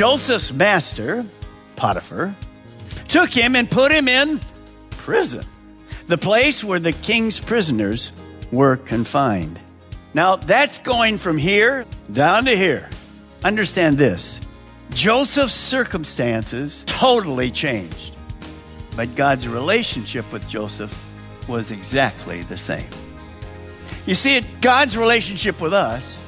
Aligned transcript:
Joseph's 0.00 0.50
master, 0.50 1.26
Potiphar, 1.76 2.34
took 3.08 3.28
him 3.28 3.54
and 3.54 3.70
put 3.70 3.92
him 3.92 4.08
in 4.08 4.40
prison, 4.88 5.44
the 6.06 6.16
place 6.16 6.64
where 6.64 6.78
the 6.78 6.92
king's 6.92 7.38
prisoners 7.38 8.10
were 8.50 8.78
confined. 8.78 9.60
Now, 10.14 10.36
that's 10.36 10.78
going 10.78 11.18
from 11.18 11.36
here 11.36 11.84
down 12.10 12.46
to 12.46 12.56
here. 12.56 12.88
Understand 13.44 13.98
this 13.98 14.40
Joseph's 14.88 15.52
circumstances 15.52 16.82
totally 16.86 17.50
changed, 17.50 18.16
but 18.96 19.14
God's 19.16 19.46
relationship 19.46 20.32
with 20.32 20.48
Joseph 20.48 20.98
was 21.46 21.72
exactly 21.72 22.42
the 22.44 22.56
same. 22.56 22.88
You 24.06 24.14
see, 24.14 24.40
God's 24.62 24.96
relationship 24.96 25.60
with 25.60 25.74
us 25.74 26.24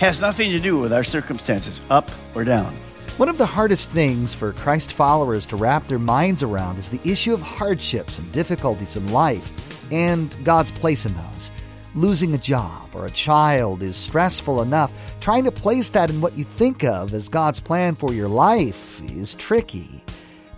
has 0.00 0.20
nothing 0.20 0.50
to 0.50 0.60
do 0.60 0.78
with 0.78 0.92
our 0.92 1.02
circumstances, 1.02 1.80
up 1.88 2.10
or 2.34 2.44
down. 2.44 2.76
One 3.16 3.30
of 3.30 3.38
the 3.38 3.46
hardest 3.46 3.88
things 3.88 4.34
for 4.34 4.52
Christ 4.52 4.92
followers 4.92 5.46
to 5.46 5.56
wrap 5.56 5.86
their 5.86 5.98
minds 5.98 6.42
around 6.42 6.76
is 6.76 6.90
the 6.90 7.00
issue 7.10 7.32
of 7.32 7.40
hardships 7.40 8.18
and 8.18 8.30
difficulties 8.30 8.94
in 8.94 9.10
life 9.10 9.50
and 9.90 10.36
God's 10.44 10.70
place 10.70 11.06
in 11.06 11.14
those. 11.14 11.50
Losing 11.94 12.34
a 12.34 12.38
job 12.38 12.90
or 12.92 13.06
a 13.06 13.10
child 13.10 13.82
is 13.82 13.96
stressful 13.96 14.60
enough. 14.60 14.92
Trying 15.20 15.44
to 15.44 15.50
place 15.50 15.88
that 15.88 16.10
in 16.10 16.20
what 16.20 16.36
you 16.36 16.44
think 16.44 16.84
of 16.84 17.14
as 17.14 17.30
God's 17.30 17.58
plan 17.58 17.94
for 17.94 18.12
your 18.12 18.28
life 18.28 19.00
is 19.10 19.34
tricky. 19.36 20.04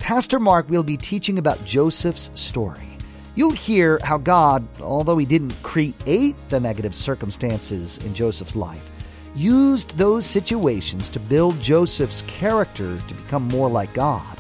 Pastor 0.01 0.41
Mark 0.41 0.69
will 0.69 0.83
be 0.83 0.97
teaching 0.97 1.39
about 1.39 1.65
Joseph's 1.65 2.29
story. 2.35 2.99
You'll 3.37 3.53
hear 3.53 4.01
how 4.03 4.19
God, 4.19 4.67
although 4.81 5.17
he 5.17 5.27
didn't 5.27 5.55
create 5.63 6.35
the 6.49 6.59
negative 6.59 6.97
circumstances 6.97 7.99
in 7.99 8.15
Joseph's 8.15 8.57
life, 8.57 8.91
used 9.35 9.97
those 9.97 10.27
situations 10.27 11.09
to 11.11 11.21
build 11.21 11.61
Joseph's 11.61 12.23
character 12.23 12.99
to 12.99 13.15
become 13.15 13.49
more 13.49 13.69
like 13.69 13.93
God. 13.93 14.37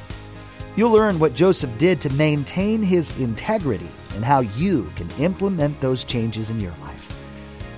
You'll 0.76 0.92
learn 0.92 1.18
what 1.18 1.34
Joseph 1.34 1.76
did 1.78 2.00
to 2.02 2.12
maintain 2.14 2.82
his 2.82 3.18
integrity 3.18 3.88
and 4.14 4.24
how 4.24 4.40
you 4.40 4.90
can 4.96 5.10
implement 5.18 5.80
those 5.80 6.04
changes 6.04 6.50
in 6.50 6.60
your 6.60 6.74
life. 6.82 6.98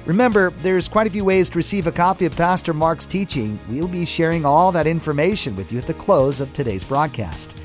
Remember, 0.06 0.50
there's 0.50 0.88
quite 0.88 1.06
a 1.06 1.11
few 1.11 1.25
ways 1.25 1.50
to 1.50 1.58
receive 1.58 1.86
a 1.86 1.92
copy 1.92 2.25
of 2.25 2.34
Pastor 2.34 2.72
Mark's 2.72 3.06
teaching. 3.06 3.58
We'll 3.69 3.88
be 3.88 4.05
sharing 4.05 4.44
all 4.44 4.72
that 4.72 4.86
information 4.86 5.55
with 5.56 5.70
you 5.70 5.78
at 5.78 5.86
the 5.86 5.94
close 5.94 6.41
of 6.41 6.53
today's 6.53 6.84
broadcast. 6.84 7.56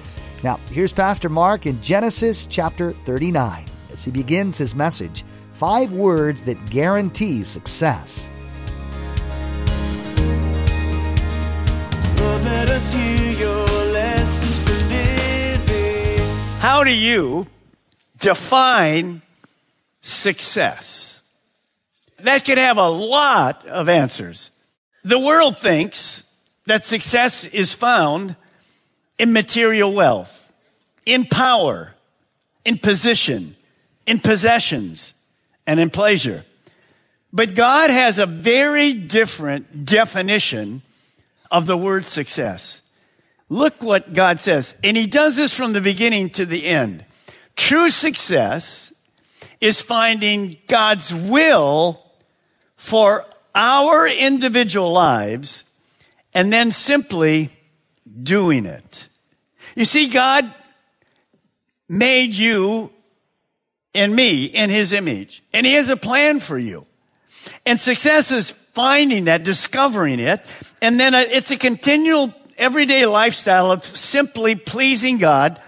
Now, 0.44 0.60
here's 0.70 0.94
Pastor 0.94 1.30
Mark 1.30 1.66
in 1.66 1.82
Genesis 1.82 2.46
chapter 2.46 2.92
39 2.92 3.66
as 3.92 4.04
he 4.04 4.12
begins 4.12 4.58
his 4.58 4.76
message 4.76 5.23
Five 5.54 5.92
Words 5.94 6.44
That 6.44 6.64
Guarantee 6.70 7.44
Success. 7.44 8.30
How 16.60 16.84
do 16.84 16.94
you 16.94 17.48
define 18.20 19.22
success? 20.02 21.22
That 22.20 22.44
could 22.44 22.58
have 22.58 22.78
a 22.78 22.90
lot 22.90 23.66
of 23.68 23.88
answers. 23.88 24.52
The 25.04 25.20
world 25.20 25.58
thinks 25.58 26.23
that 26.66 26.86
success 26.86 27.46
is 27.46 27.73
found 27.73 28.36
in 29.17 29.32
material 29.32 29.94
wealth, 29.94 30.52
in 31.06 31.26
power, 31.26 31.94
in 32.66 32.78
position, 32.78 33.56
in 34.06 34.20
possessions, 34.20 35.14
and 35.67 35.80
in 35.80 35.90
pleasure. 35.90 36.44
But 37.32 37.56
God 37.56 37.90
has 37.90 38.17
a 38.17 38.26
very 38.26 38.94
different 38.94 39.86
definition 39.86 40.82
of 41.55 41.66
the 41.67 41.77
word 41.77 42.05
success. 42.05 42.82
Look 43.48 43.82
what 43.82 44.11
God 44.11 44.42
says. 44.42 44.76
And 44.83 44.98
He 44.98 45.08
does 45.08 45.38
this 45.38 45.54
from 45.54 45.71
the 45.71 45.80
beginning 45.80 46.30
to 46.32 46.45
the 46.45 46.66
end. 46.66 47.05
True 47.55 47.89
success 47.89 48.93
is 49.61 49.82
finding 49.82 50.58
God's 50.67 51.14
will 51.14 52.04
for 52.76 53.26
our 53.55 54.05
individual 54.05 54.92
lives 54.92 55.64
and 56.33 56.52
then 56.52 56.73
simply 56.73 57.52
doing 58.22 58.66
it. 58.66 59.08
You 59.77 59.86
see, 59.86 60.10
God 60.10 60.54
made 61.87 62.36
you 62.36 62.92
and 63.93 64.14
me 64.14 64.43
in 64.43 64.70
His 64.70 64.92
image, 64.92 65.42
and 65.54 65.66
He 65.66 65.76
has 65.76 65.89
a 65.89 65.95
plan 65.95 66.42
for 66.42 66.60
you. 66.60 66.86
And 67.66 67.80
success 67.80 68.30
is 68.30 68.54
finding 68.75 69.25
that, 69.25 69.43
discovering 69.43 70.19
it, 70.19 70.41
and 70.81 70.99
then 70.99 71.15
uh, 71.15 71.23
it's 71.27 71.49
a 71.49 71.58
continual 71.58 72.33
everyday 72.58 73.05
lifestyle 73.05 73.71
of 73.71 73.83
simply 73.83 74.55
pleasing 74.55 75.17
God 75.17 75.59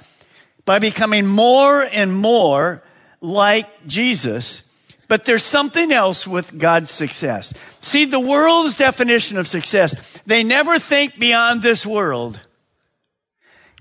by 0.65 0.79
becoming 0.79 1.25
more 1.25 1.81
and 1.81 2.13
more 2.13 2.83
like 3.21 3.65
Jesus. 3.87 4.61
But 5.07 5.23
there's 5.23 5.43
something 5.43 5.91
else 5.91 6.27
with 6.27 6.57
God's 6.57 6.91
success. 6.91 7.53
See, 7.79 8.05
the 8.05 8.19
world's 8.19 8.75
definition 8.75 9.37
of 9.37 9.47
success, 9.47 9.95
they 10.25 10.43
never 10.43 10.79
think 10.79 11.17
beyond 11.17 11.61
this 11.61 11.85
world. 11.85 12.41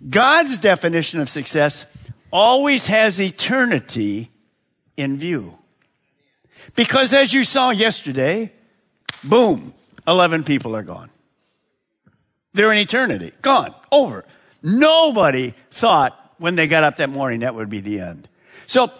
God's 0.08 0.58
definition 0.58 1.20
of 1.20 1.28
success 1.28 1.84
always 2.30 2.86
has 2.86 3.20
eternity 3.20 4.30
in 4.96 5.16
view. 5.16 5.58
Because 6.76 7.12
as 7.12 7.34
you 7.34 7.42
saw 7.42 7.70
yesterday, 7.70 8.52
boom, 9.24 9.74
11 10.06 10.44
people 10.44 10.76
are 10.76 10.82
gone. 10.82 11.10
They're 12.54 12.72
in 12.72 12.78
eternity. 12.78 13.32
Gone. 13.42 13.74
Over. 13.92 14.24
Nobody 14.62 15.54
thought 15.70 16.18
when 16.38 16.56
they 16.56 16.66
got 16.66 16.84
up 16.84 16.96
that 16.96 17.10
morning 17.10 17.40
that 17.40 17.54
would 17.54 17.68
be 17.68 17.80
the 17.80 18.00
end. 18.00 18.28
So 18.66 18.90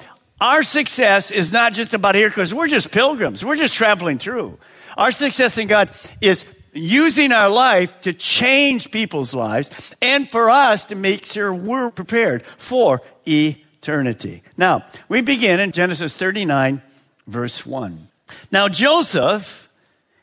our 0.40 0.62
success 0.62 1.30
is 1.30 1.52
not 1.52 1.72
just 1.72 1.94
about 1.94 2.14
here 2.14 2.28
because 2.28 2.54
we're 2.54 2.68
just 2.68 2.90
pilgrims. 2.90 3.44
We're 3.44 3.56
just 3.56 3.74
traveling 3.74 4.18
through. 4.18 4.58
Our 4.96 5.10
success 5.10 5.58
in 5.58 5.68
God 5.68 5.90
is 6.20 6.44
using 6.72 7.32
our 7.32 7.48
life 7.48 7.98
to 8.02 8.12
change 8.12 8.90
people's 8.90 9.34
lives 9.34 9.94
and 10.02 10.30
for 10.30 10.50
us 10.50 10.84
to 10.86 10.94
make 10.94 11.24
sure 11.24 11.52
we're 11.52 11.90
prepared 11.90 12.44
for 12.58 13.00
eternity. 13.26 14.42
Now, 14.58 14.84
we 15.08 15.22
begin 15.22 15.60
in 15.60 15.72
Genesis 15.72 16.14
39 16.14 16.82
verse 17.26 17.64
1. 17.66 18.08
Now 18.50 18.68
Joseph 18.68 19.65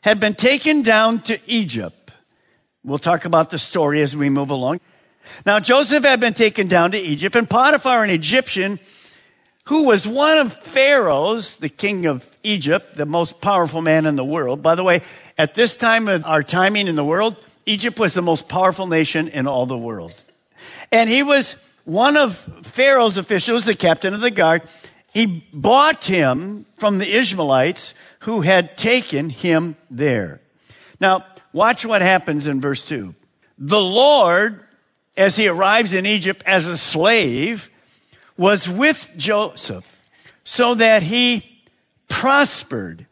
had 0.04 0.20
been 0.20 0.34
taken 0.34 0.82
down 0.82 1.18
to 1.18 1.40
Egypt. 1.46 2.12
We'll 2.84 2.98
talk 2.98 3.24
about 3.24 3.48
the 3.48 3.58
story 3.58 4.02
as 4.02 4.14
we 4.14 4.28
move 4.28 4.50
along. 4.50 4.80
Now 5.46 5.60
Joseph 5.60 6.04
had 6.04 6.20
been 6.20 6.34
taken 6.34 6.68
down 6.68 6.90
to 6.90 6.98
Egypt 6.98 7.34
and 7.34 7.48
Potiphar, 7.48 8.04
an 8.04 8.10
Egyptian, 8.10 8.78
who 9.64 9.84
was 9.84 10.06
one 10.06 10.36
of 10.36 10.52
Pharaoh's, 10.52 11.56
the 11.56 11.70
king 11.70 12.04
of 12.04 12.30
Egypt, 12.42 12.96
the 12.96 13.06
most 13.06 13.40
powerful 13.40 13.80
man 13.80 14.04
in 14.04 14.14
the 14.16 14.24
world. 14.24 14.62
By 14.62 14.74
the 14.74 14.84
way, 14.84 15.00
at 15.38 15.54
this 15.54 15.74
time 15.74 16.06
of 16.08 16.26
our 16.26 16.42
timing 16.42 16.86
in 16.86 16.96
the 16.96 17.04
world, 17.04 17.34
Egypt 17.64 17.98
was 17.98 18.12
the 18.12 18.20
most 18.20 18.46
powerful 18.46 18.86
nation 18.86 19.28
in 19.28 19.46
all 19.46 19.64
the 19.64 19.78
world. 19.78 20.12
And 20.92 21.08
he 21.08 21.22
was 21.22 21.56
one 21.86 22.18
of 22.18 22.36
Pharaoh's 22.60 23.16
officials, 23.16 23.64
the 23.64 23.74
captain 23.74 24.12
of 24.12 24.20
the 24.20 24.30
guard. 24.30 24.64
He 25.14 25.42
bought 25.50 26.04
him 26.04 26.66
from 26.76 26.98
the 26.98 27.16
Ishmaelites 27.16 27.94
who 28.24 28.40
had 28.40 28.78
taken 28.78 29.28
him 29.28 29.76
there. 29.90 30.40
Now, 30.98 31.26
watch 31.52 31.84
what 31.84 32.00
happens 32.00 32.46
in 32.46 32.58
verse 32.58 32.82
2. 32.82 33.14
The 33.58 33.80
Lord, 33.80 34.60
as 35.14 35.36
he 35.36 35.46
arrives 35.46 35.92
in 35.92 36.06
Egypt 36.06 36.42
as 36.46 36.66
a 36.66 36.78
slave, 36.78 37.68
was 38.38 38.66
with 38.66 39.12
Joseph 39.18 39.94
so 40.42 40.74
that 40.74 41.02
he 41.02 41.44
prospered 42.08 43.06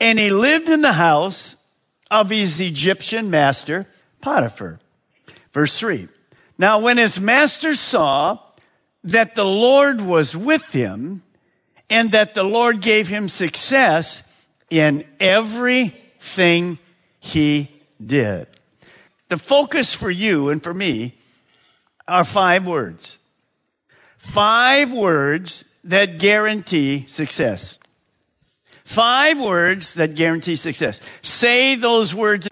and 0.00 0.18
he 0.18 0.30
lived 0.30 0.68
in 0.68 0.80
the 0.80 0.92
house 0.92 1.54
of 2.10 2.30
his 2.30 2.60
Egyptian 2.60 3.30
master, 3.30 3.86
Potiphar. 4.20 4.80
Verse 5.52 5.78
3. 5.78 6.08
Now, 6.58 6.80
when 6.80 6.98
his 6.98 7.20
master 7.20 7.76
saw 7.76 8.40
that 9.04 9.36
the 9.36 9.44
Lord 9.44 10.00
was 10.00 10.36
with 10.36 10.72
him 10.72 11.22
and 11.88 12.10
that 12.10 12.34
the 12.34 12.42
Lord 12.42 12.82
gave 12.82 13.06
him 13.06 13.28
success 13.28 14.24
in 14.70 15.04
everything 15.20 16.78
he 17.20 17.70
did. 18.04 18.46
The 19.28 19.36
focus 19.36 19.94
for 19.94 20.10
you 20.10 20.50
and 20.50 20.62
for 20.62 20.72
me 20.72 21.14
are 22.06 22.24
five 22.24 22.66
words. 22.66 23.18
Five 24.16 24.92
words 24.92 25.64
that 25.84 26.18
guarantee 26.18 27.06
success. 27.08 27.78
Five 28.84 29.40
words 29.40 29.94
that 29.94 30.14
guarantee 30.14 30.56
success. 30.56 31.00
Say 31.22 31.74
those 31.74 32.14
words. 32.14 32.48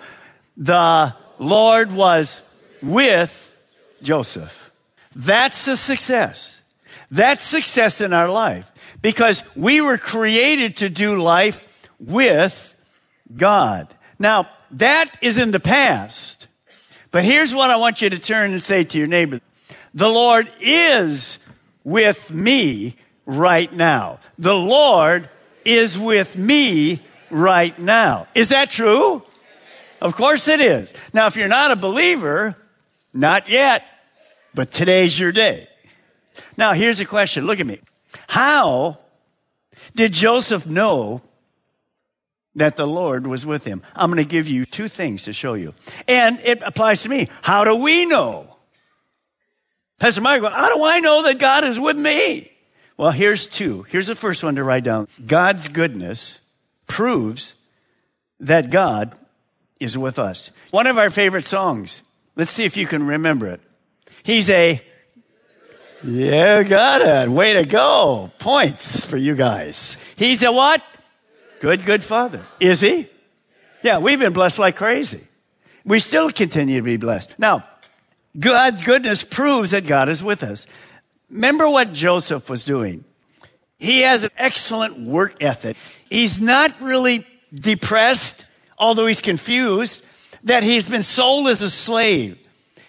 The 0.56 1.14
Lord 1.38 1.92
was 1.92 2.42
with 2.82 3.54
Joseph. 4.02 4.70
That's 5.14 5.66
a 5.68 5.76
success. 5.76 6.60
That's 7.10 7.42
success 7.42 8.00
in 8.00 8.12
our 8.12 8.28
life 8.28 8.70
because 9.00 9.42
we 9.54 9.80
were 9.80 9.98
created 9.98 10.78
to 10.78 10.90
do 10.90 11.20
life 11.22 11.66
with 12.06 12.74
God. 13.36 13.92
Now, 14.18 14.48
that 14.72 15.16
is 15.20 15.38
in 15.38 15.50
the 15.50 15.60
past. 15.60 16.46
But 17.10 17.24
here's 17.24 17.54
what 17.54 17.70
I 17.70 17.76
want 17.76 18.00
you 18.00 18.10
to 18.10 18.18
turn 18.18 18.52
and 18.52 18.62
say 18.62 18.84
to 18.84 18.98
your 18.98 19.06
neighbor. 19.06 19.40
The 19.94 20.08
Lord 20.08 20.50
is 20.60 21.38
with 21.84 22.32
me 22.32 22.96
right 23.24 23.72
now. 23.72 24.20
The 24.38 24.54
Lord 24.54 25.28
is 25.64 25.98
with 25.98 26.36
me 26.36 27.00
right 27.30 27.78
now. 27.78 28.28
Is 28.34 28.50
that 28.50 28.70
true? 28.70 29.22
Of 30.00 30.14
course 30.14 30.48
it 30.48 30.60
is. 30.60 30.94
Now, 31.12 31.26
if 31.26 31.36
you're 31.36 31.48
not 31.48 31.70
a 31.70 31.76
believer, 31.76 32.56
not 33.12 33.48
yet, 33.48 33.82
but 34.54 34.70
today's 34.70 35.18
your 35.18 35.32
day. 35.32 35.68
Now, 36.56 36.72
here's 36.74 37.00
a 37.00 37.06
question. 37.06 37.46
Look 37.46 37.60
at 37.60 37.66
me. 37.66 37.80
How 38.28 38.98
did 39.94 40.12
Joseph 40.12 40.66
know 40.66 41.22
that 42.56 42.76
the 42.76 42.86
Lord 42.86 43.26
was 43.26 43.46
with 43.46 43.64
him? 43.64 43.82
I'm 43.94 44.10
going 44.10 44.22
to 44.22 44.28
give 44.28 44.48
you 44.48 44.66
two 44.66 44.88
things 44.88 45.24
to 45.24 45.32
show 45.32 45.54
you. 45.54 45.74
And 46.08 46.40
it 46.40 46.62
applies 46.62 47.02
to 47.02 47.08
me. 47.08 47.28
How 47.42 47.64
do 47.64 47.76
we 47.76 48.06
know? 48.06 48.56
Pastor 49.98 50.20
Michael, 50.20 50.50
how 50.50 50.74
do 50.74 50.84
I 50.84 51.00
know 51.00 51.22
that 51.22 51.38
God 51.38 51.64
is 51.64 51.78
with 51.78 51.96
me? 51.96 52.50
Well, 52.96 53.10
here's 53.10 53.46
two. 53.46 53.82
Here's 53.84 54.06
the 54.06 54.14
first 54.14 54.42
one 54.42 54.56
to 54.56 54.64
write 54.64 54.84
down. 54.84 55.08
God's 55.24 55.68
goodness 55.68 56.40
proves 56.86 57.54
that 58.40 58.70
God 58.70 59.14
is 59.80 59.96
with 59.96 60.18
us. 60.18 60.50
One 60.70 60.86
of 60.86 60.98
our 60.98 61.10
favorite 61.10 61.44
songs. 61.44 62.02
Let's 62.36 62.50
see 62.50 62.64
if 62.64 62.76
you 62.76 62.86
can 62.86 63.06
remember 63.06 63.46
it. 63.46 63.60
He's 64.22 64.50
a 64.50 64.82
yeah, 66.02 66.62
got 66.62 67.00
it. 67.00 67.28
Way 67.28 67.54
to 67.54 67.64
go. 67.64 68.30
Points 68.38 69.04
for 69.04 69.16
you 69.16 69.34
guys. 69.34 69.96
He's 70.16 70.42
a 70.42 70.52
what? 70.52 70.82
Good, 71.60 71.84
good 71.84 72.04
father. 72.04 72.44
Is 72.60 72.80
he? 72.80 73.08
Yeah, 73.82 73.98
we've 73.98 74.18
been 74.18 74.32
blessed 74.32 74.58
like 74.58 74.76
crazy. 74.76 75.26
We 75.84 76.00
still 76.00 76.30
continue 76.30 76.78
to 76.78 76.82
be 76.82 76.96
blessed. 76.96 77.38
Now, 77.38 77.64
God's 78.38 78.82
goodness 78.82 79.22
proves 79.22 79.70
that 79.70 79.86
God 79.86 80.08
is 80.08 80.22
with 80.22 80.42
us. 80.42 80.66
Remember 81.30 81.68
what 81.68 81.92
Joseph 81.92 82.50
was 82.50 82.64
doing. 82.64 83.04
He 83.78 84.00
has 84.00 84.24
an 84.24 84.30
excellent 84.36 84.98
work 84.98 85.42
ethic. 85.42 85.76
He's 86.08 86.40
not 86.40 86.80
really 86.82 87.26
depressed, 87.54 88.46
although 88.78 89.06
he's 89.06 89.20
confused, 89.20 90.04
that 90.44 90.62
he's 90.62 90.88
been 90.88 91.02
sold 91.02 91.48
as 91.48 91.62
a 91.62 91.70
slave. 91.70 92.38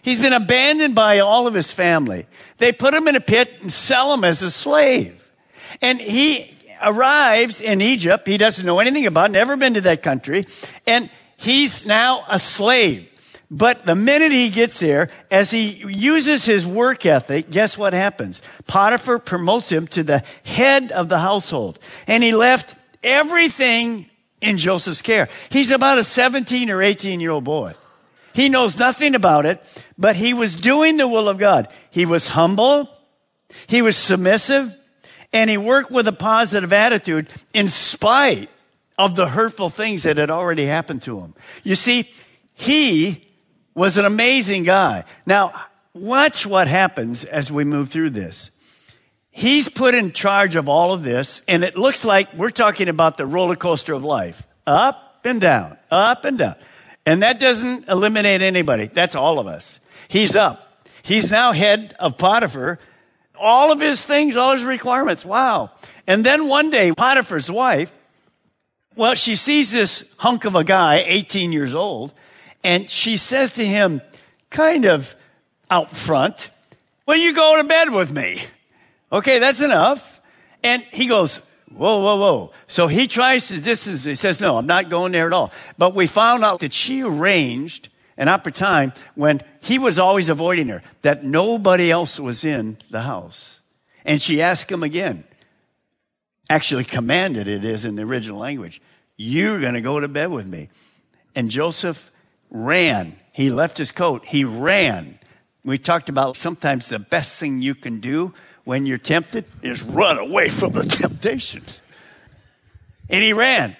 He's 0.01 0.19
been 0.19 0.33
abandoned 0.33 0.95
by 0.95 1.19
all 1.19 1.47
of 1.47 1.53
his 1.53 1.71
family. 1.71 2.27
They 2.57 2.71
put 2.71 2.93
him 2.93 3.07
in 3.07 3.15
a 3.15 3.21
pit 3.21 3.59
and 3.61 3.71
sell 3.71 4.13
him 4.13 4.23
as 4.23 4.41
a 4.41 4.51
slave. 4.51 5.23
And 5.81 5.99
he 5.99 6.56
arrives 6.81 7.61
in 7.61 7.81
Egypt. 7.81 8.27
He 8.27 8.37
doesn't 8.37 8.65
know 8.65 8.79
anything 8.79 9.05
about, 9.05 9.31
never 9.31 9.57
been 9.57 9.75
to 9.75 9.81
that 9.81 10.03
country. 10.03 10.45
And 10.85 11.09
he's 11.37 11.85
now 11.85 12.23
a 12.29 12.39
slave. 12.39 13.07
But 13.49 13.85
the 13.85 13.95
minute 13.95 14.33
he 14.33 14.49
gets 14.49 14.79
there, 14.79 15.09
as 15.31 15.51
he 15.51 15.69
uses 15.87 16.43
his 16.43 16.67
work 16.67 17.05
ethic, 17.05 17.49
guess 17.49 17.77
what 17.77 17.93
happens? 17.93 18.41
Potiphar 18.67 19.19
promotes 19.19 19.71
him 19.71 19.87
to 19.87 20.03
the 20.03 20.23
head 20.43 20.91
of 20.91 21.07
the 21.07 21.19
household. 21.19 21.79
And 22.07 22.23
he 22.23 22.33
left 22.33 22.75
everything 23.03 24.09
in 24.41 24.57
Joseph's 24.57 25.01
care. 25.01 25.29
He's 25.49 25.71
about 25.71 25.97
a 25.97 26.03
17 26.03 26.69
or 26.69 26.81
18 26.81 27.21
year 27.21 27.31
old 27.31 27.45
boy. 27.45 27.73
He 28.33 28.49
knows 28.49 28.77
nothing 28.77 29.15
about 29.15 29.45
it, 29.45 29.63
but 29.97 30.15
he 30.15 30.33
was 30.33 30.55
doing 30.55 30.97
the 30.97 31.07
will 31.07 31.27
of 31.27 31.37
God. 31.39 31.69
He 31.89 32.05
was 32.05 32.29
humble. 32.29 32.89
He 33.65 33.81
was 33.81 33.95
submissive 33.95 34.75
and 35.33 35.49
he 35.49 35.57
worked 35.57 35.91
with 35.91 36.07
a 36.07 36.13
positive 36.13 36.73
attitude 36.73 37.27
in 37.53 37.67
spite 37.67 38.49
of 38.97 39.15
the 39.15 39.27
hurtful 39.27 39.69
things 39.69 40.03
that 40.03 40.17
had 40.17 40.29
already 40.29 40.65
happened 40.65 41.01
to 41.03 41.19
him. 41.19 41.33
You 41.63 41.75
see, 41.75 42.09
he 42.53 43.23
was 43.75 43.97
an 43.97 44.05
amazing 44.05 44.63
guy. 44.63 45.03
Now, 45.25 45.53
watch 45.93 46.45
what 46.45 46.67
happens 46.67 47.23
as 47.23 47.51
we 47.51 47.63
move 47.63 47.89
through 47.89 48.11
this. 48.11 48.51
He's 49.29 49.69
put 49.69 49.93
in 49.93 50.13
charge 50.13 50.55
of 50.55 50.67
all 50.67 50.93
of 50.93 51.03
this, 51.03 51.43
and 51.47 51.63
it 51.63 51.77
looks 51.77 52.03
like 52.03 52.33
we're 52.33 52.49
talking 52.49 52.89
about 52.89 53.17
the 53.17 53.27
roller 53.27 53.55
coaster 53.55 53.93
of 53.93 54.03
life. 54.03 54.47
Up 54.65 55.21
and 55.25 55.39
down, 55.39 55.77
up 55.91 56.25
and 56.25 56.39
down. 56.39 56.55
And 57.05 57.21
that 57.21 57.39
doesn't 57.39 57.87
eliminate 57.87 58.41
anybody. 58.41 58.87
That's 58.87 59.15
all 59.15 59.37
of 59.37 59.45
us. 59.45 59.79
He's 60.07 60.35
up. 60.35 60.87
He's 61.03 61.29
now 61.29 61.51
head 61.51 61.95
of 61.99 62.17
Potiphar. 62.17 62.79
All 63.39 63.71
of 63.71 63.79
his 63.79 64.03
things, 64.05 64.35
all 64.35 64.53
his 64.53 64.63
requirements. 64.63 65.25
Wow. 65.25 65.71
And 66.05 66.25
then 66.25 66.47
one 66.47 66.69
day, 66.69 66.91
Potiphar's 66.91 67.51
wife, 67.51 67.91
well, 68.95 69.13
she 69.13 69.35
sees 69.35 69.71
this 69.71 70.11
hunk 70.17 70.45
of 70.45 70.55
a 70.55 70.63
guy, 70.63 71.03
18 71.05 71.51
years 71.51 71.75
old, 71.75 72.13
and 72.63 72.89
she 72.89 73.17
says 73.17 73.53
to 73.53 73.65
him, 73.65 74.01
kind 74.49 74.85
of 74.85 75.15
out 75.69 75.95
front, 75.95 76.49
Will 77.05 77.15
you 77.15 77.33
go 77.33 77.55
to 77.55 77.63
bed 77.63 77.91
with 77.91 78.11
me? 78.11 78.43
Okay, 79.11 79.39
that's 79.39 79.61
enough. 79.61 80.19
And 80.61 80.83
he 80.91 81.07
goes, 81.07 81.41
Whoa, 81.71 81.99
whoa, 81.99 82.17
whoa. 82.17 82.51
So 82.67 82.87
he 82.87 83.07
tries 83.07 83.47
to 83.47 83.61
distance. 83.61 84.03
He 84.03 84.15
says, 84.15 84.39
No, 84.41 84.57
I'm 84.57 84.67
not 84.67 84.89
going 84.89 85.13
there 85.13 85.27
at 85.27 85.33
all. 85.33 85.51
But 85.77 85.95
we 85.95 86.07
found 86.07 86.43
out 86.43 86.59
that 86.59 86.73
she 86.73 87.03
arranged 87.03 87.89
an 88.17 88.27
opportune 88.27 88.57
time 88.57 88.93
when 89.15 89.41
he 89.61 89.77
was 89.77 89.99
always 89.99 90.29
avoiding 90.29 90.69
her, 90.69 90.81
that 91.03 91.23
nobody 91.23 91.91
else 91.91 92.19
was 92.19 92.43
in 92.43 92.77
the 92.89 93.01
house. 93.01 93.61
And 94.05 94.21
she 94.21 94.41
asked 94.41 94.71
him 94.71 94.83
again, 94.83 95.23
actually 96.49 96.85
commanded 96.85 97.47
it 97.47 97.65
is 97.65 97.85
in 97.85 97.95
the 97.95 98.03
original 98.03 98.39
language, 98.39 98.81
You're 99.17 99.59
going 99.59 99.73
to 99.73 99.81
go 99.81 99.99
to 99.99 100.07
bed 100.07 100.29
with 100.29 100.47
me. 100.47 100.69
And 101.35 101.51
Joseph 101.51 102.11
ran. 102.49 103.17
He 103.31 103.49
left 103.49 103.77
his 103.77 103.91
coat. 103.91 104.25
He 104.25 104.43
ran. 104.43 105.19
We 105.63 105.77
talked 105.77 106.09
about 106.09 106.37
sometimes 106.37 106.87
the 106.87 106.99
best 106.99 107.37
thing 107.39 107.61
you 107.61 107.75
can 107.75 107.99
do 107.99 108.33
when 108.63 108.85
you're 108.85 108.97
tempted 108.97 109.45
is 109.61 109.81
run 109.83 110.17
away 110.17 110.49
from 110.49 110.73
the 110.73 110.83
temptation. 110.83 111.63
And 113.09 113.23
he 113.23 113.33
ran. 113.33 113.75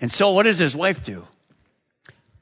And 0.00 0.10
so 0.10 0.30
what 0.30 0.44
does 0.44 0.58
his 0.58 0.76
wife 0.76 1.02
do? 1.02 1.26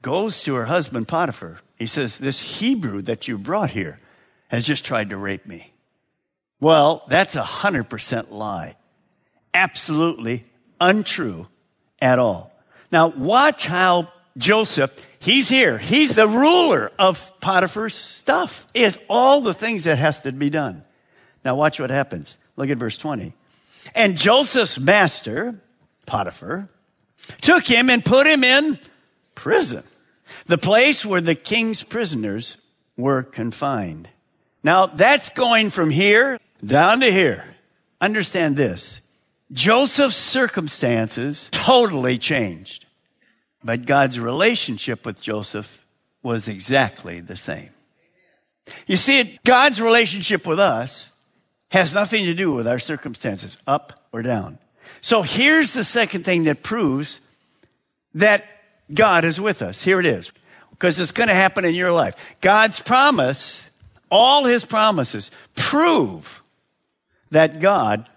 Goes 0.03 0.43
to 0.45 0.55
her 0.55 0.67
husband 0.67 1.09
Potiphar. 1.09 1.59
He 1.77 1.87
says, 1.87 2.19
This 2.19 2.59
Hebrew 2.59 3.03
that 3.03 3.29
you 3.29 3.39
brought 3.39 3.71
here 3.71 3.99
has 4.49 4.67
just 4.67 4.85
tried 4.85 5.11
to 5.11 5.17
rape 5.17 5.47
me. 5.47 5.73
Well, 6.61 7.05
that's 7.09 7.37
a 7.37 7.43
hundred 7.43 7.85
percent 7.85 8.33
lie. 8.33 8.77
Absolutely 9.55 10.45
untrue 10.81 11.49
at 12.01 12.19
all. 12.19 12.53
Now 12.91 13.09
watch 13.09 13.67
how 13.67 14.13
Joseph, 14.37 14.95
he's 15.19 15.49
here. 15.49 15.79
He's 15.79 16.15
the 16.15 16.29
ruler 16.29 16.93
of 16.99 17.33
Potiphar's 17.41 17.95
stuff. 17.95 18.67
Is 18.75 18.99
all 19.09 19.41
the 19.41 19.55
things 19.55 19.85
that 19.85 19.99
has 19.99 20.21
to 20.21 20.33
be 20.33 20.51
done. 20.51 20.85
Now 21.45 21.57
watch 21.57 21.81
what 21.81 21.91
happens. 21.91 22.39
Look 22.57 22.71
at 22.71 22.79
verse 22.79 22.99
20. 22.99 23.35
And 23.95 24.17
Joseph's 24.17 24.79
master, 24.79 25.61
Potiphar, 26.07 26.69
took 27.41 27.65
him 27.65 27.91
and 27.91 28.05
put 28.05 28.27
him 28.27 28.45
in 28.45 28.79
prison, 29.39 29.85
the 30.47 30.59
place 30.59 31.07
where 31.07 31.21
the 31.21 31.37
king's 31.37 31.85
prisoners 31.85 32.57
were 32.97 33.23
confined. 33.23 34.09
Now 34.65 34.87
that's 34.87 35.31
going 35.31 35.71
from 35.71 35.91
here 35.91 36.41
down 36.65 37.01
to 37.01 37.13
here. 37.13 37.45
Understand 38.01 38.57
this. 38.57 39.01
Joseph's 39.53 40.17
circumstances 40.17 41.49
totally 41.53 42.19
changed. 42.19 42.85
But 43.63 43.87
God's 43.87 44.19
relationship 44.19 45.07
with 45.07 45.21
Joseph 45.21 45.87
was 46.23 46.49
exactly 46.49 47.21
the 47.21 47.37
same. 47.37 47.71
You 48.87 48.97
see, 48.97 49.39
God's 49.45 49.81
relationship 49.81 50.47
with 50.47 50.59
us 50.59 51.13
has 51.71 51.95
nothing 51.95 52.25
to 52.25 52.35
do 52.35 52.53
with 52.53 52.67
our 52.67 52.79
circumstances, 52.81 53.57
up 53.67 54.09
or 54.13 54.23
down. 54.23 54.59
So 55.01 55.23
here's 55.23 55.75
the 55.75 55.85
second 55.85 56.25
thing 56.25 56.45
that 56.45 56.63
proves 56.63 57.21
that 58.15 58.45
God 58.93 59.25
is 59.25 59.41
with 59.41 59.63
us. 59.63 59.83
Here 59.83 60.01
it 60.01 60.07
is. 60.07 60.33
because 60.79 61.01
it's 61.01 61.13
going 61.13 61.29
to 61.29 61.35
happen 61.35 61.65
in 61.65 61.75
your 61.75 61.91
life. 61.91 62.15
God's 62.41 62.81
promise, 62.81 63.69
all 64.11 64.45
his 64.45 64.65
promises, 64.65 65.31
prove 65.57 66.43
that 67.31 67.61
God 67.61 68.09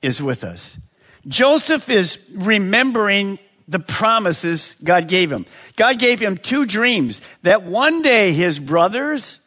is 0.00 0.22
with 0.22 0.44
us. 0.44 0.78
Joseph 1.26 1.90
is 1.90 2.18
remembering 2.32 3.38
the 3.68 3.78
promises 3.78 4.76
God 4.82 5.08
gave 5.08 5.30
him. 5.30 5.46
God 5.76 5.98
gave 5.98 6.20
him 6.20 6.36
two 6.36 6.64
dreams 6.66 7.20
that 7.42 7.64
one 7.64 8.02
day 8.02 8.32
his 8.32 8.58
brothers 8.58 9.40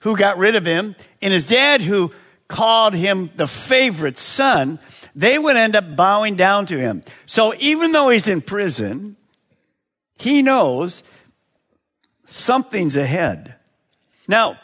who 0.00 0.16
got 0.16 0.38
rid 0.38 0.54
of 0.54 0.64
him 0.64 0.94
and 1.22 1.32
his 1.32 1.46
dad 1.46 1.80
who 1.80 2.12
called 2.48 2.94
him 2.94 3.30
the 3.36 3.48
favorite 3.48 4.18
son, 4.18 4.78
they 5.16 5.36
would 5.38 5.56
end 5.56 5.74
up 5.74 5.96
bowing 5.96 6.36
down 6.36 6.66
to 6.66 6.78
him. 6.78 7.02
So 7.26 7.54
even 7.58 7.90
though 7.90 8.08
he's 8.08 8.28
in 8.28 8.40
prison, 8.40 9.16
he 10.16 10.42
knows 10.42 11.02
something's 12.26 12.96
ahead. 12.96 13.54
Now, 14.28 14.58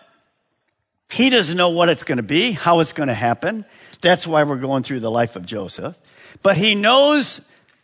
he 1.11 1.31
doesn't 1.31 1.57
know 1.57 1.71
what 1.71 1.89
it's 1.89 2.05
going 2.05 2.17
to 2.17 2.23
be, 2.23 2.53
how 2.53 2.81
it's 2.81 2.93
going 2.93 3.09
to 3.09 3.15
happen. 3.15 3.65
That's 4.01 4.27
why 4.27 4.45
we're 4.45 4.57
going 4.57 4.83
through 4.83 5.01
the 5.01 5.11
life 5.11 5.37
of 5.37 5.45
Joseph. 5.45 5.97
But 6.43 6.57
he 6.57 6.75
knows 6.75 7.41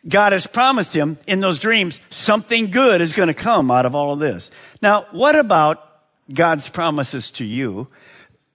God 0.09 0.33
has 0.33 0.47
promised 0.47 0.95
him 0.95 1.19
in 1.27 1.41
those 1.41 1.59
dreams 1.59 2.01
something 2.09 2.71
good 2.71 3.01
is 3.01 3.13
going 3.13 3.29
to 3.29 3.35
come 3.35 3.71
out 3.71 3.87
of 3.87 3.95
all 3.95 4.13
of 4.13 4.19
this. 4.19 4.51
Now, 4.81 5.07
what 5.11 5.37
about 5.37 5.85
God's 6.33 6.69
promises 6.69 7.31
to 7.33 7.45
you 7.45 7.89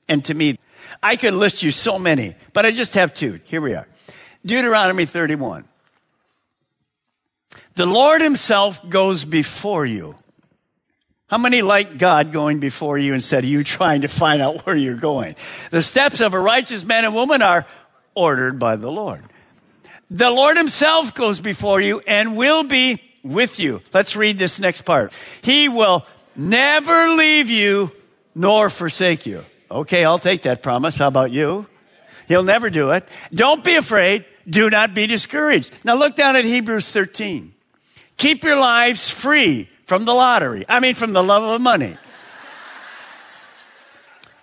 and 0.08 0.26
to 0.26 0.34
me? 0.34 0.58
I 1.02 1.16
could 1.16 1.34
list 1.34 1.64
you 1.64 1.72
so 1.72 2.00
many, 2.00 2.36
but 2.54 2.66
I 2.66 2.72
just 2.72 2.96
have 2.96 3.14
two. 3.14 3.40
Here 3.46 3.62
we 3.62 3.76
are. 3.76 3.88
Deuteronomy 4.46 5.06
31. 5.06 5.66
The 7.76 7.86
Lord 7.86 8.22
himself 8.22 8.88
goes 8.88 9.26
before 9.26 9.86
you. 9.86 10.16
How 11.28 11.40
many 11.40 11.64
like 11.64 11.98
God 11.98 12.32
going 12.32 12.60
before 12.60 12.98
you 12.98 13.14
instead 13.14 13.44
of 13.44 13.50
you 13.50 13.64
trying 13.64 14.02
to 14.02 14.08
find 14.08 14.42
out 14.42 14.66
where 14.66 14.76
you're 14.76 14.96
going? 14.96 15.36
The 15.72 15.82
steps 15.82 16.22
of 16.22 16.36
a 16.36 16.40
righteous 16.40 16.86
man 16.86 17.06
and 17.06 17.16
woman 17.16 17.42
are 17.42 17.66
ordered 18.14 18.60
by 18.60 18.76
the 18.76 18.92
Lord. 18.92 19.24
The 20.12 20.30
Lord 20.30 20.58
himself 20.58 21.16
goes 21.16 21.40
before 21.40 21.82
you 21.82 22.02
and 22.06 22.38
will 22.38 22.64
be 22.64 23.02
with 23.24 23.60
you. 23.60 23.82
Let's 23.94 24.16
read 24.16 24.38
this 24.38 24.60
next 24.60 24.82
part. 24.82 25.12
He 25.42 25.70
will 25.70 26.06
never 26.36 27.16
leave 27.16 27.50
you 27.50 27.92
nor 28.36 28.70
forsake 28.70 29.26
you. 29.26 29.44
Okay, 29.72 30.06
I'll 30.06 30.20
take 30.20 30.44
that 30.44 30.62
promise. 30.62 30.98
How 30.98 31.08
about 31.08 31.32
you? 31.32 31.66
He'll 32.28 32.44
never 32.44 32.70
do 32.70 32.92
it. 32.92 33.08
Don't 33.34 33.64
be 33.64 33.76
afraid. 33.76 34.26
Do 34.48 34.70
not 34.70 34.94
be 34.94 35.08
discouraged. 35.08 35.74
Now 35.84 35.96
look 35.96 36.16
down 36.16 36.36
at 36.36 36.46
Hebrews 36.46 36.90
13. 36.90 37.54
Keep 38.18 38.44
your 38.44 38.56
lives 38.56 39.10
free 39.10 39.70
from 39.86 40.06
the 40.06 40.14
lottery. 40.14 40.66
I 40.68 40.80
mean, 40.80 40.96
from 40.96 41.14
the 41.14 41.24
love 41.24 41.44
of 41.44 41.62
money. 41.62 41.98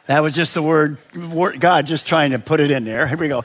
That 0.06 0.24
was 0.24 0.32
just 0.32 0.54
the 0.54 0.62
word, 0.62 0.98
word, 1.14 1.60
God 1.60 1.86
just 1.86 2.04
trying 2.04 2.32
to 2.32 2.40
put 2.40 2.58
it 2.58 2.72
in 2.72 2.84
there. 2.84 3.06
Here 3.06 3.16
we 3.16 3.28
go. 3.28 3.44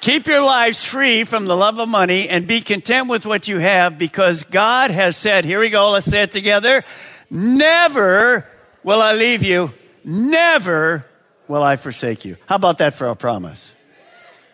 Keep 0.00 0.28
your 0.28 0.42
lives 0.42 0.84
free 0.84 1.24
from 1.24 1.46
the 1.46 1.56
love 1.56 1.80
of 1.80 1.88
money 1.88 2.28
and 2.28 2.46
be 2.46 2.60
content 2.60 3.08
with 3.08 3.26
what 3.26 3.48
you 3.48 3.58
have 3.58 3.98
because 3.98 4.44
God 4.44 4.92
has 4.92 5.16
said, 5.16 5.44
here 5.44 5.58
we 5.58 5.70
go, 5.70 5.90
let's 5.90 6.06
say 6.06 6.22
it 6.22 6.30
together. 6.30 6.84
Never 7.30 8.46
will 8.84 9.02
I 9.02 9.14
leave 9.14 9.42
you. 9.42 9.72
Never 10.04 11.04
will 11.48 11.62
I 11.62 11.76
forsake 11.76 12.24
you. 12.24 12.36
How 12.46 12.56
about 12.56 12.78
that 12.78 12.94
for 12.94 13.08
a 13.08 13.16
promise? 13.16 13.74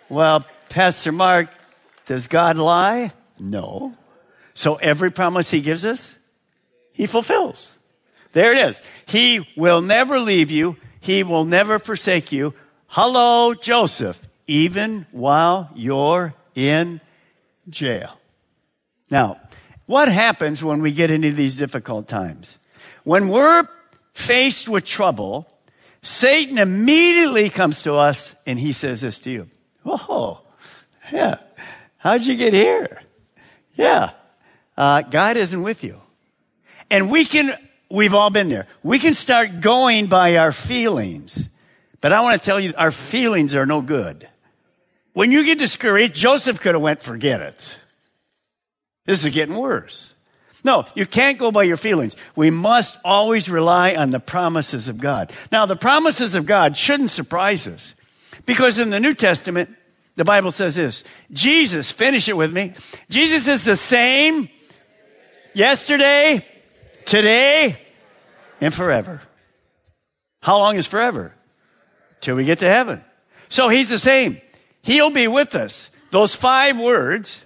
Well, 0.08 0.46
Pastor 0.70 1.12
Mark, 1.12 1.50
does 2.06 2.26
God 2.26 2.56
lie? 2.56 3.12
No. 3.38 3.94
So 4.54 4.76
every 4.76 5.10
promise 5.10 5.50
he 5.50 5.60
gives 5.60 5.86
us, 5.86 6.16
he 6.92 7.06
fulfills. 7.06 7.76
There 8.32 8.52
it 8.52 8.58
is. 8.58 8.82
He 9.06 9.48
will 9.56 9.80
never 9.80 10.20
leave 10.20 10.50
you. 10.50 10.76
He 11.00 11.22
will 11.22 11.44
never 11.44 11.78
forsake 11.78 12.32
you. 12.32 12.54
Hello, 12.88 13.54
Joseph 13.54 14.26
even 14.50 15.06
while 15.12 15.70
you're 15.76 16.34
in 16.56 17.00
jail. 17.68 18.18
Now, 19.08 19.40
what 19.86 20.08
happens 20.08 20.62
when 20.62 20.82
we 20.82 20.90
get 20.90 21.12
into 21.12 21.30
these 21.30 21.56
difficult 21.56 22.08
times? 22.08 22.58
When 23.04 23.28
we're 23.28 23.68
faced 24.12 24.68
with 24.68 24.84
trouble, 24.84 25.46
Satan 26.02 26.58
immediately 26.58 27.48
comes 27.48 27.84
to 27.84 27.94
us 27.94 28.34
and 28.44 28.58
he 28.58 28.72
says 28.72 29.02
this 29.02 29.20
to 29.20 29.30
you. 29.30 29.48
Oh, 29.86 30.42
yeah. 31.12 31.36
How'd 31.98 32.24
you 32.24 32.34
get 32.34 32.52
here? 32.52 33.02
Yeah. 33.74 34.10
Uh, 34.80 35.02
God 35.02 35.36
isn't 35.36 35.62
with 35.62 35.84
you. 35.84 36.00
And 36.88 37.10
we 37.10 37.26
can, 37.26 37.54
we've 37.90 38.14
all 38.14 38.30
been 38.30 38.48
there. 38.48 38.66
We 38.82 38.98
can 38.98 39.12
start 39.12 39.60
going 39.60 40.06
by 40.06 40.38
our 40.38 40.52
feelings. 40.52 41.50
But 42.00 42.14
I 42.14 42.22
want 42.22 42.40
to 42.40 42.46
tell 42.46 42.58
you, 42.58 42.72
our 42.78 42.90
feelings 42.90 43.54
are 43.54 43.66
no 43.66 43.82
good. 43.82 44.26
When 45.12 45.32
you 45.32 45.44
get 45.44 45.58
discouraged, 45.58 46.14
Joseph 46.14 46.62
could 46.62 46.74
have 46.74 46.80
went, 46.80 47.02
forget 47.02 47.42
it. 47.42 47.78
This 49.04 49.22
is 49.22 49.34
getting 49.34 49.54
worse. 49.54 50.14
No, 50.64 50.86
you 50.94 51.04
can't 51.04 51.36
go 51.36 51.52
by 51.52 51.64
your 51.64 51.76
feelings. 51.76 52.16
We 52.34 52.48
must 52.48 52.96
always 53.04 53.50
rely 53.50 53.96
on 53.96 54.12
the 54.12 54.20
promises 54.20 54.88
of 54.88 54.96
God. 54.96 55.30
Now, 55.52 55.66
the 55.66 55.76
promises 55.76 56.34
of 56.34 56.46
God 56.46 56.74
shouldn't 56.74 57.10
surprise 57.10 57.68
us 57.68 57.94
because 58.46 58.78
in 58.78 58.88
the 58.88 59.00
New 59.00 59.12
Testament, 59.12 59.76
the 60.16 60.24
Bible 60.24 60.52
says 60.52 60.76
this 60.76 61.04
Jesus, 61.30 61.92
finish 61.92 62.30
it 62.30 62.36
with 62.36 62.50
me. 62.50 62.72
Jesus 63.10 63.46
is 63.46 63.66
the 63.66 63.76
same 63.76 64.48
yesterday, 65.54 66.44
today, 67.04 67.78
and 68.60 68.72
forever. 68.72 69.20
How 70.42 70.58
long 70.58 70.76
is 70.76 70.86
forever? 70.86 71.34
Till 72.20 72.36
we 72.36 72.44
get 72.44 72.60
to 72.60 72.68
heaven. 72.68 73.02
So 73.48 73.68
he's 73.68 73.88
the 73.88 73.98
same. 73.98 74.40
He'll 74.82 75.10
be 75.10 75.28
with 75.28 75.54
us. 75.54 75.90
Those 76.10 76.34
five 76.34 76.78
words, 76.78 77.42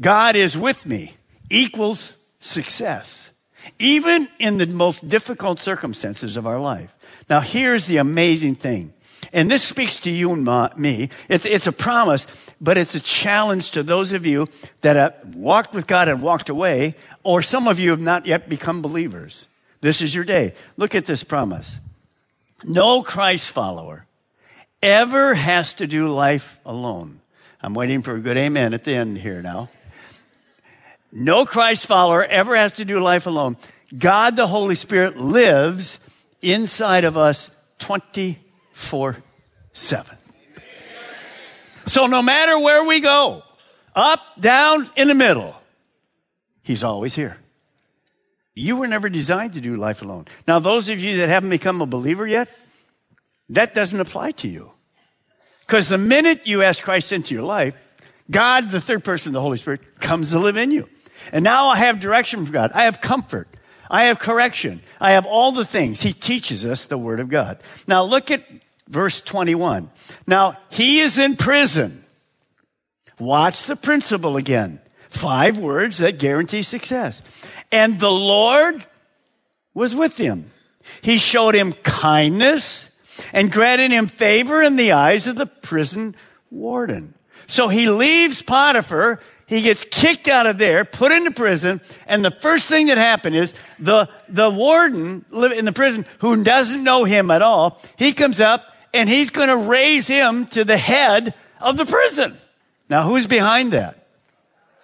God 0.00 0.36
is 0.36 0.56
with 0.56 0.84
me, 0.86 1.14
equals 1.50 2.16
success. 2.40 3.30
Even 3.78 4.28
in 4.38 4.58
the 4.58 4.66
most 4.66 5.08
difficult 5.08 5.58
circumstances 5.58 6.36
of 6.36 6.46
our 6.46 6.58
life. 6.58 6.94
Now 7.30 7.40
here's 7.40 7.86
the 7.86 7.98
amazing 7.98 8.56
thing. 8.56 8.92
And 9.32 9.50
this 9.50 9.62
speaks 9.62 9.98
to 10.00 10.10
you 10.10 10.32
and 10.32 10.76
me. 10.76 11.08
It's, 11.28 11.46
it's 11.46 11.66
a 11.66 11.72
promise, 11.72 12.26
but 12.60 12.76
it's 12.76 12.94
a 12.94 13.00
challenge 13.00 13.70
to 13.72 13.82
those 13.82 14.12
of 14.12 14.26
you 14.26 14.46
that 14.82 14.96
have 14.96 15.34
walked 15.34 15.74
with 15.74 15.86
God 15.86 16.08
and 16.08 16.20
walked 16.20 16.50
away, 16.50 16.96
or 17.22 17.40
some 17.40 17.66
of 17.66 17.80
you 17.80 17.90
have 17.90 18.00
not 18.00 18.26
yet 18.26 18.48
become 18.48 18.82
believers. 18.82 19.46
This 19.80 20.02
is 20.02 20.14
your 20.14 20.24
day. 20.24 20.54
Look 20.76 20.94
at 20.94 21.06
this 21.06 21.24
promise. 21.24 21.80
No 22.62 23.02
Christ 23.02 23.50
follower 23.50 24.06
ever 24.82 25.34
has 25.34 25.74
to 25.74 25.86
do 25.86 26.12
life 26.12 26.60
alone. 26.66 27.20
I'm 27.62 27.74
waiting 27.74 28.02
for 28.02 28.14
a 28.14 28.20
good 28.20 28.36
amen 28.36 28.74
at 28.74 28.84
the 28.84 28.94
end 28.94 29.18
here 29.18 29.40
now. 29.40 29.70
No 31.10 31.46
Christ 31.46 31.86
follower 31.86 32.24
ever 32.24 32.56
has 32.56 32.72
to 32.74 32.84
do 32.84 33.00
life 33.00 33.26
alone. 33.26 33.56
God 33.96 34.36
the 34.36 34.46
Holy 34.46 34.74
Spirit 34.74 35.16
lives 35.16 35.98
inside 36.40 37.04
of 37.04 37.16
us 37.16 37.50
24 37.78 38.36
7. 38.72 40.16
So 41.86 42.06
no 42.06 42.22
matter 42.22 42.58
where 42.58 42.84
we 42.84 43.00
go, 43.00 43.42
up, 43.94 44.20
down, 44.40 44.88
in 44.96 45.08
the 45.08 45.14
middle, 45.14 45.54
He's 46.62 46.84
always 46.84 47.14
here. 47.14 47.36
You 48.54 48.76
were 48.76 48.86
never 48.86 49.08
designed 49.08 49.54
to 49.54 49.60
do 49.60 49.76
life 49.76 50.02
alone. 50.02 50.26
Now, 50.46 50.58
those 50.58 50.88
of 50.88 51.00
you 51.00 51.16
that 51.18 51.28
haven't 51.28 51.50
become 51.50 51.80
a 51.80 51.86
believer 51.86 52.26
yet, 52.26 52.48
that 53.48 53.74
doesn't 53.74 53.98
apply 53.98 54.32
to 54.32 54.48
you. 54.48 54.70
Because 55.60 55.88
the 55.88 55.98
minute 55.98 56.42
you 56.44 56.62
ask 56.62 56.82
Christ 56.82 57.12
into 57.12 57.34
your 57.34 57.44
life, 57.44 57.74
God, 58.30 58.70
the 58.70 58.80
third 58.80 59.04
person, 59.04 59.32
the 59.32 59.40
Holy 59.40 59.56
Spirit, 59.56 60.00
comes 60.00 60.30
to 60.30 60.38
live 60.38 60.56
in 60.56 60.70
you. 60.70 60.88
And 61.32 61.42
now 61.42 61.68
I 61.68 61.76
have 61.76 62.00
direction 62.00 62.44
from 62.44 62.52
God. 62.52 62.72
I 62.74 62.84
have 62.84 63.00
comfort. 63.00 63.48
I 63.92 64.04
have 64.04 64.18
correction. 64.18 64.80
I 64.98 65.12
have 65.12 65.26
all 65.26 65.52
the 65.52 65.66
things. 65.66 66.00
He 66.00 66.14
teaches 66.14 66.64
us 66.64 66.86
the 66.86 66.96
Word 66.96 67.20
of 67.20 67.28
God. 67.28 67.62
Now 67.86 68.02
look 68.04 68.30
at 68.30 68.42
verse 68.88 69.20
21. 69.20 69.90
Now, 70.26 70.56
he 70.70 71.00
is 71.00 71.18
in 71.18 71.36
prison. 71.36 72.02
Watch 73.18 73.66
the 73.66 73.76
principle 73.76 74.38
again. 74.38 74.80
Five 75.10 75.58
words 75.58 75.98
that 75.98 76.18
guarantee 76.18 76.62
success. 76.62 77.20
And 77.70 78.00
the 78.00 78.10
Lord 78.10 78.84
was 79.74 79.94
with 79.94 80.16
him. 80.16 80.50
He 81.02 81.18
showed 81.18 81.54
him 81.54 81.74
kindness 81.74 82.90
and 83.32 83.52
granted 83.52 83.90
him 83.90 84.06
favor 84.06 84.62
in 84.62 84.76
the 84.76 84.92
eyes 84.92 85.26
of 85.26 85.36
the 85.36 85.46
prison 85.46 86.16
warden. 86.50 87.14
So 87.46 87.68
he 87.68 87.90
leaves 87.90 88.40
Potiphar. 88.40 89.20
He 89.52 89.62
gets 89.62 89.84
kicked 89.90 90.28
out 90.28 90.46
of 90.46 90.58
there, 90.58 90.84
put 90.84 91.12
into 91.12 91.30
prison, 91.30 91.80
and 92.06 92.24
the 92.24 92.30
first 92.30 92.66
thing 92.66 92.86
that 92.86 92.98
happened 92.98 93.36
is 93.36 93.54
the, 93.78 94.08
the 94.28 94.50
warden 94.50 95.24
in 95.32 95.64
the 95.64 95.72
prison, 95.72 96.06
who 96.18 96.42
doesn't 96.42 96.82
know 96.82 97.04
him 97.04 97.30
at 97.30 97.42
all, 97.42 97.80
he 97.96 98.12
comes 98.12 98.40
up 98.40 98.64
and 98.94 99.08
he's 99.08 99.30
going 99.30 99.48
to 99.48 99.56
raise 99.56 100.06
him 100.06 100.46
to 100.46 100.64
the 100.64 100.76
head 100.76 101.34
of 101.60 101.76
the 101.76 101.86
prison. 101.86 102.36
Now, 102.88 103.02
who's 103.02 103.26
behind 103.26 103.72
that? 103.72 104.06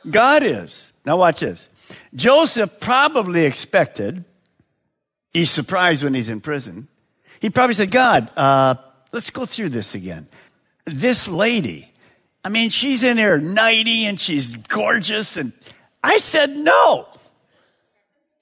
God 0.09 0.43
is. 0.43 0.93
Now, 1.05 1.17
watch 1.17 1.41
this. 1.41 1.69
Joseph 2.15 2.81
probably 2.81 3.45
expected 3.45 4.25
He's 5.33 5.51
surprised 5.51 6.03
when 6.03 6.15
he's 6.15 6.31
in 6.31 6.41
prison. 6.41 6.89
He 7.41 7.51
probably 7.51 7.75
said, 7.75 7.91
God, 7.91 8.31
uh, 8.37 8.75
let's 9.13 9.31
go 9.31 9.47
through 9.47 9.69
this 9.69 9.95
again. 9.95 10.27
This 10.85 11.29
lady, 11.29 11.93
I 12.45 12.49
mean, 12.49 12.71
she's 12.71 13.02
in 13.02 13.18
her 13.18 13.38
nighty 13.38 14.07
and 14.07 14.18
she's 14.18 14.54
gorgeous. 14.54 15.37
And 15.37 15.52
I 16.02 16.18
said 16.18 16.57
no. 16.57 17.09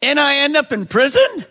And 0.03 0.21
I 0.21 0.37
end 0.37 0.57
up 0.57 0.73
in 0.73 0.87
prison? 0.87 1.45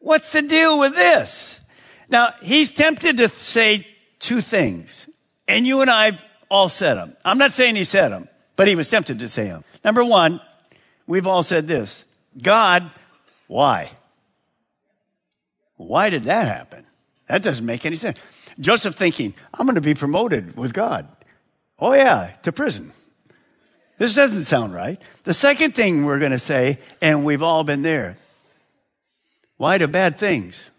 What's 0.00 0.32
the 0.32 0.42
deal 0.42 0.78
with 0.78 0.94
this? 0.94 1.60
Now, 2.08 2.34
he's 2.42 2.72
tempted 2.72 3.16
to 3.18 3.28
say 3.28 3.86
two 4.18 4.40
things. 4.40 5.08
And 5.48 5.66
you 5.66 5.80
and 5.80 5.90
I 5.90 6.18
all 6.50 6.68
said 6.68 6.94
them. 6.94 7.16
I'm 7.24 7.38
not 7.38 7.52
saying 7.52 7.76
he 7.76 7.84
said 7.84 8.10
them, 8.10 8.28
but 8.56 8.68
he 8.68 8.74
was 8.74 8.88
tempted 8.88 9.20
to 9.20 9.28
say 9.28 9.44
them. 9.44 9.64
Number 9.84 10.04
one, 10.04 10.40
we've 11.06 11.26
all 11.26 11.42
said 11.42 11.66
this 11.66 12.04
God, 12.40 12.90
why? 13.46 13.90
Why 15.76 16.10
did 16.10 16.24
that 16.24 16.46
happen? 16.46 16.86
That 17.28 17.42
doesn't 17.42 17.64
make 17.64 17.86
any 17.86 17.96
sense. 17.96 18.18
Joseph 18.60 18.94
thinking, 18.94 19.34
I'm 19.52 19.66
going 19.66 19.74
to 19.74 19.80
be 19.80 19.94
promoted 19.94 20.56
with 20.56 20.72
God. 20.72 21.08
Oh, 21.78 21.92
yeah, 21.92 22.30
to 22.42 22.52
prison. 22.52 22.92
This 23.98 24.14
doesn't 24.14 24.44
sound 24.44 24.74
right. 24.74 25.00
The 25.24 25.34
second 25.34 25.74
thing 25.74 26.04
we're 26.04 26.18
going 26.18 26.32
to 26.32 26.38
say, 26.38 26.78
and 27.00 27.24
we've 27.24 27.42
all 27.42 27.64
been 27.64 27.82
there 27.82 28.16
why 29.56 29.78
do 29.78 29.86
bad 29.86 30.18
things? 30.18 30.70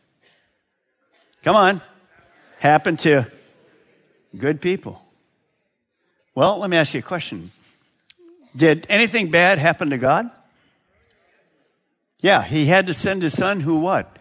Come 1.43 1.55
on. 1.55 1.81
Happen 2.59 2.97
to 2.97 3.31
good 4.37 4.61
people. 4.61 5.01
Well, 6.33 6.59
let 6.59 6.69
me 6.69 6.77
ask 6.77 6.93
you 6.93 6.99
a 6.99 7.03
question. 7.03 7.51
Did 8.55 8.85
anything 8.89 9.31
bad 9.31 9.57
happen 9.57 9.91
to 9.91 9.97
God? 9.97 10.29
Yeah, 12.19 12.43
he 12.43 12.65
had 12.65 12.87
to 12.87 12.93
send 12.93 13.21
his 13.21 13.35
son 13.35 13.59
who 13.59 13.79
what? 13.79 14.17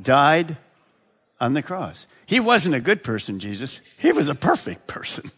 Died 0.00 0.56
on 1.40 1.54
the 1.54 1.62
cross. 1.62 2.06
He 2.26 2.40
wasn't 2.40 2.74
a 2.74 2.80
good 2.80 3.02
person, 3.02 3.38
Jesus. 3.38 3.80
He 3.96 4.12
was 4.12 4.28
a 4.28 4.34
perfect 4.34 4.86
person. 4.86 5.30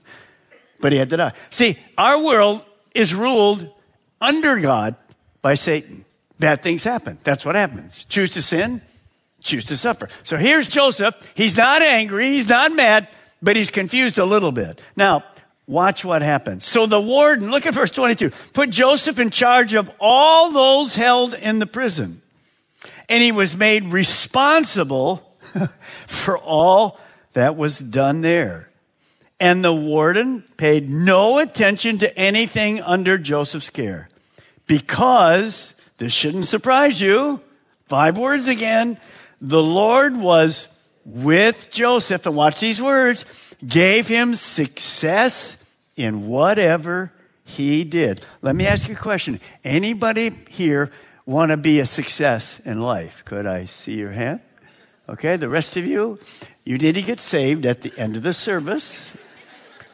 But 0.81 0.93
he 0.93 0.99
had 0.99 1.11
to 1.11 1.17
die. 1.17 1.33
See, 1.51 1.77
our 1.99 2.23
world 2.23 2.65
is 2.95 3.15
ruled 3.15 3.69
under 4.21 4.57
God 4.57 4.97
by 5.43 5.55
Satan. 5.55 6.05
Bad 6.39 6.63
things 6.63 6.85
happen. 6.85 7.19
That's 7.23 7.45
what 7.45 7.55
happens. 7.55 8.07
Choose 8.07 8.31
to 8.31 8.43
sin, 8.43 8.81
choose 9.43 9.67
to 9.67 9.77
suffer. 9.77 10.09
So 10.23 10.37
here's 10.37 10.69
Joseph. 10.69 11.15
He's 11.35 11.57
not 11.57 11.83
angry, 11.83 12.33
he's 12.33 12.49
not 12.49 12.73
mad, 12.73 13.09
but 13.43 13.57
he's 13.57 13.71
confused 13.71 14.19
a 14.19 14.25
little 14.25 14.53
bit. 14.53 14.81
Now, 14.97 15.25
watch 15.67 16.05
what 16.05 16.23
happens. 16.23 16.65
So 16.65 16.87
the 16.87 17.01
warden, 17.01 17.51
look 17.51 17.67
at 17.67 17.75
verse 17.75 17.91
22, 17.91 18.31
put 18.55 18.71
Joseph 18.71 19.19
in 19.19 19.31
charge 19.31 19.75
of 19.75 19.91
all 20.01 20.51
those 20.51 20.95
held 20.95 21.35
in 21.35 21.59
the 21.59 21.67
prison. 21.67 22.23
And 23.09 23.23
he 23.23 23.33
was 23.33 23.57
made 23.57 23.93
responsible 23.93 25.37
for 26.07 26.39
all 26.39 26.99
that 27.35 27.57
was 27.57 27.79
done 27.79 28.23
there. 28.23 28.70
And 29.41 29.65
the 29.65 29.75
warden 29.75 30.45
paid 30.59 30.91
no 30.91 31.39
attention 31.39 31.99
to 31.99 32.19
anything 32.19 32.83
under 32.83 33.17
Joseph's 33.17 33.71
care 33.71 34.09
because 34.67 35.75
this 35.97 36.13
shouldn't 36.13 36.47
surprise 36.47 37.01
you. 37.01 37.41
Five 37.89 38.19
words 38.19 38.49
again. 38.49 38.99
The 39.41 39.63
Lord 39.63 40.17
was 40.17 40.69
with 41.05 41.71
Joseph, 41.71 42.27
and 42.27 42.37
watch 42.37 42.61
these 42.61 42.81
words, 42.81 43.25
gave 43.67 44.07
him 44.07 44.35
success 44.35 45.57
in 45.97 46.29
whatever 46.29 47.13
he 47.45 47.85
did. 47.85 48.21
Let 48.43 48.55
me 48.55 48.67
ask 48.67 48.87
you 48.89 48.95
a 48.95 48.99
question. 48.99 49.41
Anybody 49.65 50.31
here 50.51 50.91
want 51.27 51.51
to 51.51 51.57
be 51.57 51.81
a 51.81 51.87
success 51.87 52.61
in 52.61 52.81
life? 52.81 53.25
Could 53.25 53.47
I 53.47 53.65
see 53.65 53.95
your 53.95 54.13
hand? 54.13 54.41
Okay, 55.09 55.37
the 55.37 55.49
rest 55.49 55.77
of 55.77 55.87
you, 55.87 56.19
you 56.63 56.79
need 56.79 56.95
to 56.95 57.03
get 57.03 57.19
saved 57.19 57.67
at 57.67 57.81
the 57.81 57.93
end 57.97 58.17
of 58.17 58.23
the 58.23 58.33
service. 58.33 59.13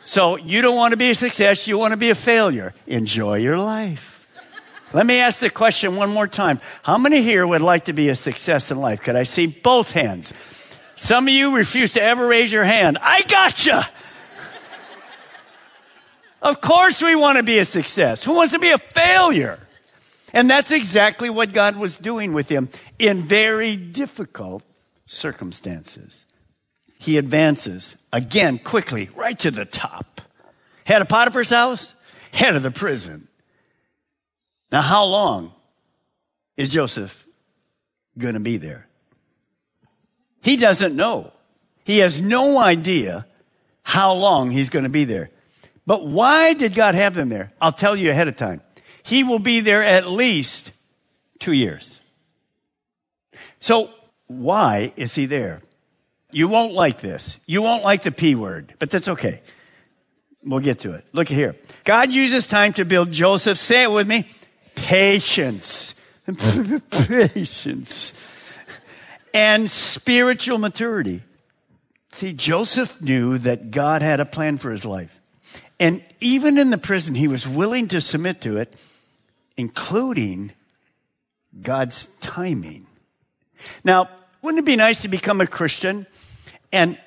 So 0.07 0.37
you 0.37 0.63
don't 0.63 0.77
want 0.77 0.93
to 0.93 0.97
be 0.97 1.11
a 1.11 1.15
success, 1.17 1.67
you 1.67 1.79
want 1.79 1.91
to 1.91 1.97
be 1.97 2.11
a 2.11 2.15
failure. 2.15 2.73
Enjoy 2.87 3.39
your 3.39 3.59
life. 3.59 4.29
Let 4.93 5.05
me 5.05 5.19
ask 5.19 5.41
the 5.41 5.51
question 5.51 5.97
one 5.97 6.11
more 6.11 6.29
time. 6.29 6.61
How 6.85 6.97
many 6.97 7.23
here 7.23 7.45
would 7.45 7.61
like 7.61 7.87
to 7.87 7.93
be 7.93 8.09
a 8.09 8.15
success 8.15 8.71
in 8.71 8.79
life? 8.79 9.01
Could 9.03 9.17
I 9.17 9.25
see 9.25 9.49
both 9.49 9.91
hands? 9.91 10.33
Some 10.95 11.27
of 11.27 11.35
you 11.35 11.57
refuse 11.57 11.95
to 11.95 12.03
ever 12.03 12.29
raise 12.29 12.53
your 12.53 12.63
hand. 12.63 12.99
I 13.03 13.23
gotcha. 13.23 13.85
of 16.41 16.61
course 16.61 17.03
we 17.03 17.17
want 17.17 17.39
to 17.39 17.43
be 17.43 17.59
a 17.59 17.65
success. 17.65 18.23
Who 18.23 18.35
wants 18.35 18.53
to 18.53 18.61
be 18.61 18.71
a 18.71 18.79
failure? 18.79 19.59
And 20.33 20.49
that's 20.49 20.71
exactly 20.71 21.31
what 21.31 21.53
God 21.53 21.75
was 21.75 21.99
doing 21.99 22.33
with 22.33 22.49
him 22.49 22.69
in 23.01 23.23
very 23.23 23.75
difficult 23.75 24.65
circumstances. 25.07 26.26
He 26.99 27.19
advances 27.19 27.97
again 28.13 28.59
quickly 28.59 29.11
right 29.15 29.39
to 29.41 29.51
the 29.51 29.65
top. 29.65 30.21
Head 30.85 31.03
of 31.03 31.09
Potiphar's 31.09 31.51
house, 31.51 31.95
head 32.33 32.57
of 32.57 32.63
the 32.63 32.71
prison. 32.71 33.29
Now, 34.73 34.83
how 34.83 35.05
long 35.05 35.53
is 36.57 36.73
Joseph 36.73 37.27
going 38.19 38.35
to 38.35 38.41
be 38.41 38.57
there? 38.57 38.87
He 40.43 40.57
doesn't 40.57 40.95
know. 40.95 41.33
He 41.85 41.99
has 41.99 42.21
no 42.21 42.59
idea 42.59 43.27
how 43.83 44.15
long 44.15 44.51
he's 44.51 44.69
going 44.69 44.85
to 44.85 44.89
be 44.91 45.05
there. 45.05 45.31
But 45.87 46.07
why 46.07 46.53
did 46.53 46.75
God 46.75 46.95
have 46.95 47.17
him 47.17 47.29
there? 47.29 47.53
I'll 47.61 47.73
tell 47.73 47.95
you 47.95 48.11
ahead 48.11 48.29
of 48.29 48.37
time. 48.37 48.61
He 49.05 49.23
will 49.23 49.39
be 49.39 49.61
there 49.61 49.85
at 49.85 50.09
least 50.09 50.73
two 51.39 51.53
years. 51.53 52.01
So, 53.61 53.91
why 54.27 54.93
is 54.97 55.15
he 55.15 55.27
there? 55.27 55.63
You 56.37 56.49
won't 56.49 56.75
like 56.75 57.01
this. 57.01 57.41
You 57.47 57.63
won't 57.63 57.83
like 57.83 58.03
the 58.03 58.13
P 58.13 58.35
word, 58.35 58.75
but 58.79 58.91
that's 58.91 59.09
okay. 59.09 59.41
We'll 60.45 60.61
get 60.61 60.81
to 60.81 60.93
it. 60.93 61.07
Look 61.15 61.31
here. 61.31 61.57
God 61.85 62.13
uses 62.13 62.47
time 62.47 62.75
to 62.75 62.85
build 62.85 63.11
Joseph, 63.11 63.57
say 63.57 63.85
it 63.85 63.91
with 63.91 64.07
me, 64.07 64.29
patience. 64.75 65.95
patience. 66.91 68.13
And 69.33 69.71
spiritual 69.71 70.59
maturity. 70.59 71.23
See, 72.13 72.35
Joseph 72.35 73.01
knew 73.01 73.39
that 73.39 73.71
God 73.71 74.03
had 74.03 74.21
a 74.21 74.27
plan 74.27 74.59
for 74.59 74.71
his 74.71 74.85
life. 74.85 75.19
And 75.81 76.03
even 76.21 76.59
in 76.59 76.69
the 76.69 76.77
prison, 76.77 77.15
he 77.15 77.29
was 77.29 77.49
willing 77.49 77.89
to 77.89 78.01
submit 78.03 78.43
to 78.43 78.59
it, 78.59 78.75
including 79.57 80.53
God's 81.63 82.05
timing. 82.21 82.87
Now, 83.85 84.11
wouldn't 84.43 84.59
it 84.59 84.67
be 84.67 84.77
nice 84.77 85.01
to 85.01 85.09
become 85.09 85.41
a 85.41 85.47
Christian 85.47 86.07
and 86.77 86.99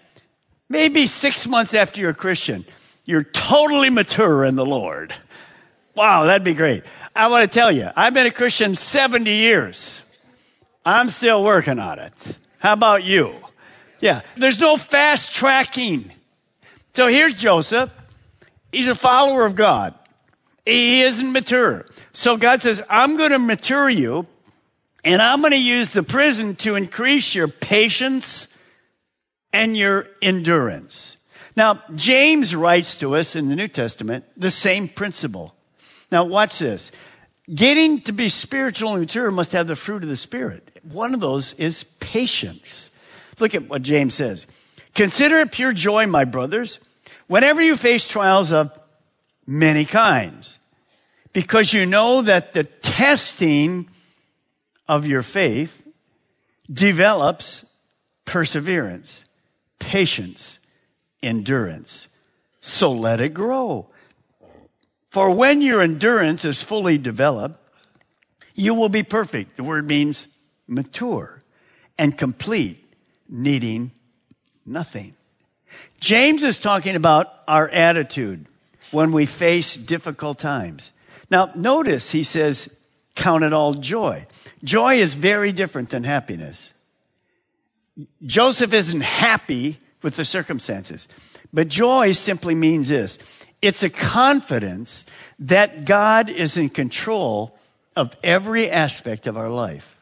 maybe 0.67 1.05
six 1.05 1.45
months 1.45 1.75
after 1.75 2.01
you're 2.01 2.09
a 2.09 2.15
Christian, 2.15 2.65
you're 3.05 3.23
totally 3.23 3.91
mature 3.91 4.43
in 4.43 4.55
the 4.55 4.65
Lord? 4.65 5.13
Wow, 5.93 6.25
that'd 6.25 6.43
be 6.43 6.55
great. 6.55 6.83
I 7.15 7.27
want 7.27 7.49
to 7.49 7.53
tell 7.59 7.71
you, 7.71 7.87
I've 7.95 8.15
been 8.15 8.25
a 8.25 8.31
Christian 8.31 8.75
70 8.75 9.31
years. 9.31 10.01
I'm 10.83 11.09
still 11.09 11.43
working 11.43 11.77
on 11.77 11.99
it. 11.99 12.37
How 12.57 12.73
about 12.73 13.03
you? 13.03 13.35
Yeah, 13.99 14.21
there's 14.37 14.59
no 14.59 14.75
fast 14.75 15.33
tracking. 15.33 16.11
So 16.95 17.07
here's 17.07 17.35
Joseph. 17.35 17.91
He's 18.71 18.87
a 18.87 18.95
follower 18.95 19.45
of 19.45 19.55
God. 19.55 19.93
He 20.65 21.03
isn't 21.03 21.31
mature. 21.31 21.85
So 22.13 22.37
God 22.37 22.63
says, 22.63 22.81
I'm 22.89 23.17
going 23.17 23.31
to 23.31 23.39
mature 23.39 23.89
you 23.89 24.25
and 25.03 25.21
I'm 25.21 25.41
going 25.41 25.51
to 25.51 25.61
use 25.61 25.91
the 25.91 26.03
prison 26.03 26.55
to 26.57 26.75
increase 26.75 27.35
your 27.35 27.47
patience 27.47 28.47
and 29.51 29.75
your 29.75 30.07
endurance. 30.21 31.17
Now, 31.55 31.81
James 31.95 32.55
writes 32.55 32.97
to 32.97 33.15
us 33.15 33.35
in 33.35 33.49
the 33.49 33.55
New 33.55 33.67
Testament 33.67 34.25
the 34.37 34.51
same 34.51 34.87
principle. 34.87 35.55
Now, 36.11 36.23
watch 36.25 36.59
this. 36.59 36.91
Getting 37.53 38.01
to 38.01 38.11
be 38.11 38.29
spiritual 38.29 38.91
and 38.91 39.01
mature 39.01 39.31
must 39.31 39.53
have 39.53 39.67
the 39.67 39.75
fruit 39.75 40.03
of 40.03 40.09
the 40.09 40.17
Spirit. 40.17 40.79
One 40.83 41.13
of 41.13 41.19
those 41.19 41.53
is 41.53 41.83
patience. 41.99 42.91
Look 43.39 43.55
at 43.55 43.67
what 43.67 43.81
James 43.81 44.13
says. 44.13 44.45
Consider 44.93 45.39
it 45.39 45.51
pure 45.51 45.73
joy, 45.73 46.07
my 46.07 46.25
brothers, 46.25 46.79
whenever 47.27 47.61
you 47.61 47.75
face 47.75 48.07
trials 48.07 48.51
of 48.51 48.71
many 49.47 49.85
kinds, 49.85 50.59
because 51.33 51.73
you 51.73 51.85
know 51.85 52.21
that 52.21 52.53
the 52.53 52.63
testing 52.63 53.89
of 54.87 55.07
your 55.07 55.21
faith 55.21 55.85
develops 56.71 57.65
perseverance, 58.25 59.25
patience, 59.89 60.59
endurance. 61.23 62.09
So 62.61 62.91
let 62.91 63.19
it 63.19 63.33
grow. 63.33 63.89
For 65.09 65.31
when 65.31 65.63
your 65.63 65.81
endurance 65.81 66.45
is 66.45 66.61
fully 66.61 66.99
developed, 66.99 67.59
you 68.53 68.75
will 68.75 68.89
be 68.89 69.01
perfect. 69.01 69.57
The 69.57 69.63
word 69.63 69.87
means 69.87 70.27
mature 70.67 71.41
and 71.97 72.15
complete, 72.15 72.85
needing 73.27 73.91
nothing. 74.63 75.15
James 75.99 76.43
is 76.43 76.59
talking 76.59 76.95
about 76.95 77.25
our 77.47 77.67
attitude 77.67 78.45
when 78.91 79.11
we 79.11 79.25
face 79.25 79.75
difficult 79.75 80.37
times. 80.37 80.93
Now, 81.31 81.51
notice 81.55 82.11
he 82.11 82.23
says, 82.23 82.69
count 83.15 83.43
it 83.43 83.53
all 83.53 83.73
joy. 83.73 84.27
Joy 84.63 85.01
is 85.01 85.15
very 85.15 85.51
different 85.51 85.89
than 85.89 86.03
happiness. 86.03 86.75
Joseph 88.25 88.73
isn't 88.73 89.01
happy 89.01 89.79
with 90.01 90.15
the 90.15 90.25
circumstances, 90.25 91.07
but 91.51 91.67
joy 91.67 92.11
simply 92.13 92.55
means 92.55 92.89
this. 92.89 93.17
It's 93.61 93.83
a 93.83 93.89
confidence 93.89 95.05
that 95.39 95.85
God 95.85 96.29
is 96.29 96.55
in 96.55 96.69
control 96.69 97.57
of 97.95 98.15
every 98.23 98.69
aspect 98.69 99.27
of 99.27 99.37
our 99.37 99.49
life. 99.49 99.97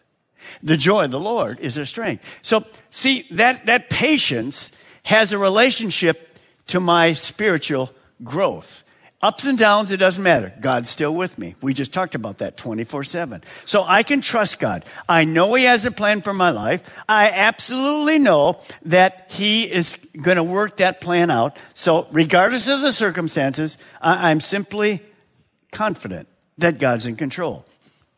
The 0.62 0.78
joy 0.78 1.06
of 1.06 1.12
the 1.12 1.20
Lord 1.20 1.60
is 1.60 1.78
our 1.78 1.86
strength. 1.86 2.24
So 2.42 2.66
see, 2.92 3.26
that, 3.32 3.66
that 3.66 3.90
patience 3.90 4.72
has 5.04 5.34
a 5.34 5.38
relationship 5.38 6.38
to 6.68 6.80
my 6.80 7.14
spiritual 7.14 7.92
growth. 8.24 8.84
Ups 9.20 9.46
and 9.46 9.58
downs, 9.58 9.92
it 9.92 9.98
doesn't 9.98 10.22
matter. 10.22 10.54
God's 10.62 10.92
still 10.92 11.16
with 11.16 11.40
me. 11.40 11.56
We 11.60 11.74
just 11.74 11.92
talked 11.92 12.14
about 12.14 12.38
that 12.38 12.56
24 12.56 13.04
7. 13.04 13.44
So 13.66 13.84
I 13.84 14.04
can 14.04 14.22
trust 14.22 14.60
God. 14.60 14.86
I 15.10 15.24
know 15.24 15.56
He 15.56 15.64
has 15.64 15.86
a 15.86 15.92
plan 15.92 16.22
for 16.22 16.36
my 16.36 16.52
life. 16.52 16.84
I 17.10 17.32
absolutely 17.32 18.20
know 18.20 18.60
that 18.84 19.32
He 19.32 19.64
is 19.64 19.98
going 20.22 20.38
to 20.38 20.44
work 20.44 20.78
that 20.78 21.02
plan 21.02 21.32
out. 21.32 21.58
So 21.74 22.08
regardless 22.12 22.68
of 22.68 22.82
the 22.82 22.92
circumstances, 22.92 23.80
I'm 24.02 24.40
simply 24.40 25.02
confident 25.72 26.28
that 26.60 26.78
God's 26.78 27.08
in 27.08 27.16
control. 27.16 27.66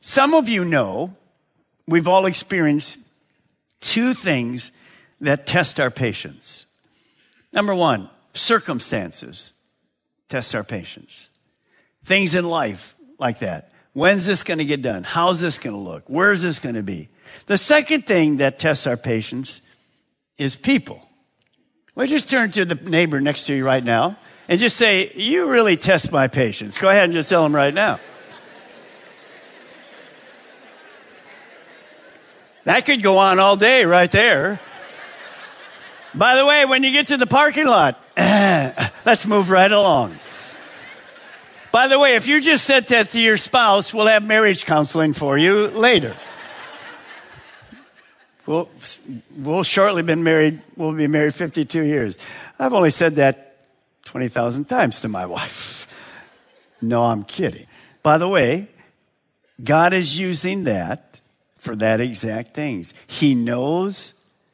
Some 0.02 0.34
of 0.34 0.50
you 0.50 0.66
know 0.66 1.16
we've 1.88 2.10
all 2.10 2.26
experienced 2.26 2.98
two 3.80 4.14
things 4.14 4.72
that 5.22 5.48
test 5.48 5.80
our 5.80 5.92
patience. 5.92 6.66
Number 7.54 7.74
one, 7.74 8.10
circumstances 8.34 9.54
test 10.30 10.56
our 10.56 10.64
patience. 10.64 11.30
Things 12.06 12.36
in 12.36 12.46
life 12.46 12.96
like 13.18 13.40
that. 13.40 13.72
When's 13.94 14.26
this 14.26 14.44
going 14.44 14.60
to 14.60 14.66
get 14.66 14.82
done? 14.82 15.04
How's 15.04 15.42
this 15.42 15.58
going 15.58 15.76
to 15.76 15.82
look? 15.82 16.04
Where's 16.08 16.42
this 16.42 16.60
going 16.60 16.76
to 16.76 16.84
be? 16.84 17.10
The 17.48 17.58
second 17.58 18.06
thing 18.06 18.38
that 18.38 18.60
tests 18.60 18.88
our 18.88 18.98
patience 18.98 19.62
is 20.38 20.56
people. 20.56 21.02
Well, 21.96 22.08
just 22.08 22.30
turn 22.30 22.52
to 22.52 22.66
the 22.66 22.76
neighbor 22.76 23.20
next 23.20 23.46
to 23.48 23.56
you 23.56 23.66
right 23.66 23.84
now 23.84 24.18
and 24.48 24.60
just 24.60 24.78
say, 24.78 25.12
You 25.16 25.48
really 25.48 25.76
test 25.76 26.12
my 26.12 26.28
patience. 26.28 26.78
Go 26.78 26.88
ahead 26.88 27.06
and 27.06 27.14
just 27.14 27.30
tell 27.30 27.44
them 27.44 27.54
right 27.54 27.74
now. 27.74 28.00
That 32.66 32.86
could 32.86 33.02
go 33.02 33.18
on 33.18 33.40
all 33.40 33.56
day 33.56 33.86
right 33.86 34.12
there. 34.12 34.60
By 36.14 36.36
the 36.36 36.46
way, 36.46 36.66
when 36.66 36.84
you 36.84 36.92
get 36.92 37.08
to 37.08 37.18
the 37.18 37.28
parking 37.28 37.66
lot, 37.66 38.00
let's 39.06 39.26
move 39.26 39.50
right 39.50 39.72
along. 39.72 40.20
By 41.72 41.88
the 41.88 42.00
way, 42.00 42.16
if 42.16 42.26
you 42.26 42.42
just 42.42 42.66
said 42.66 42.88
that 42.88 43.12
to 43.12 43.20
your 43.20 43.38
spouse, 43.38 43.94
we'll 43.94 44.08
have 44.08 44.24
marriage 44.24 44.66
counseling 44.66 45.14
for 45.14 45.38
you 45.38 45.68
later. 45.68 46.16
We'll, 48.48 48.68
we'll 49.38 49.64
shortly 49.64 50.02
been 50.02 50.24
married, 50.24 50.62
we'll 50.76 50.94
be 50.94 51.06
married 51.06 51.36
52 51.36 51.84
years. 51.84 52.18
I've 52.58 52.74
only 52.74 52.90
said 52.90 53.16
that 53.16 53.58
20,000 54.06 54.66
times 54.66 55.02
to 55.02 55.08
my 55.08 55.26
wife. 55.28 55.88
No, 56.82 57.04
I'm 57.06 57.24
kidding. 57.24 57.68
By 58.02 58.18
the 58.18 58.28
way, 58.28 58.68
God 59.64 59.94
is 59.94 60.20
using 60.20 60.64
that 60.64 61.22
for 61.58 61.76
that 61.76 62.02
exact 62.02 62.56
things. 62.56 62.96
He 63.06 63.36
knows 63.36 64.14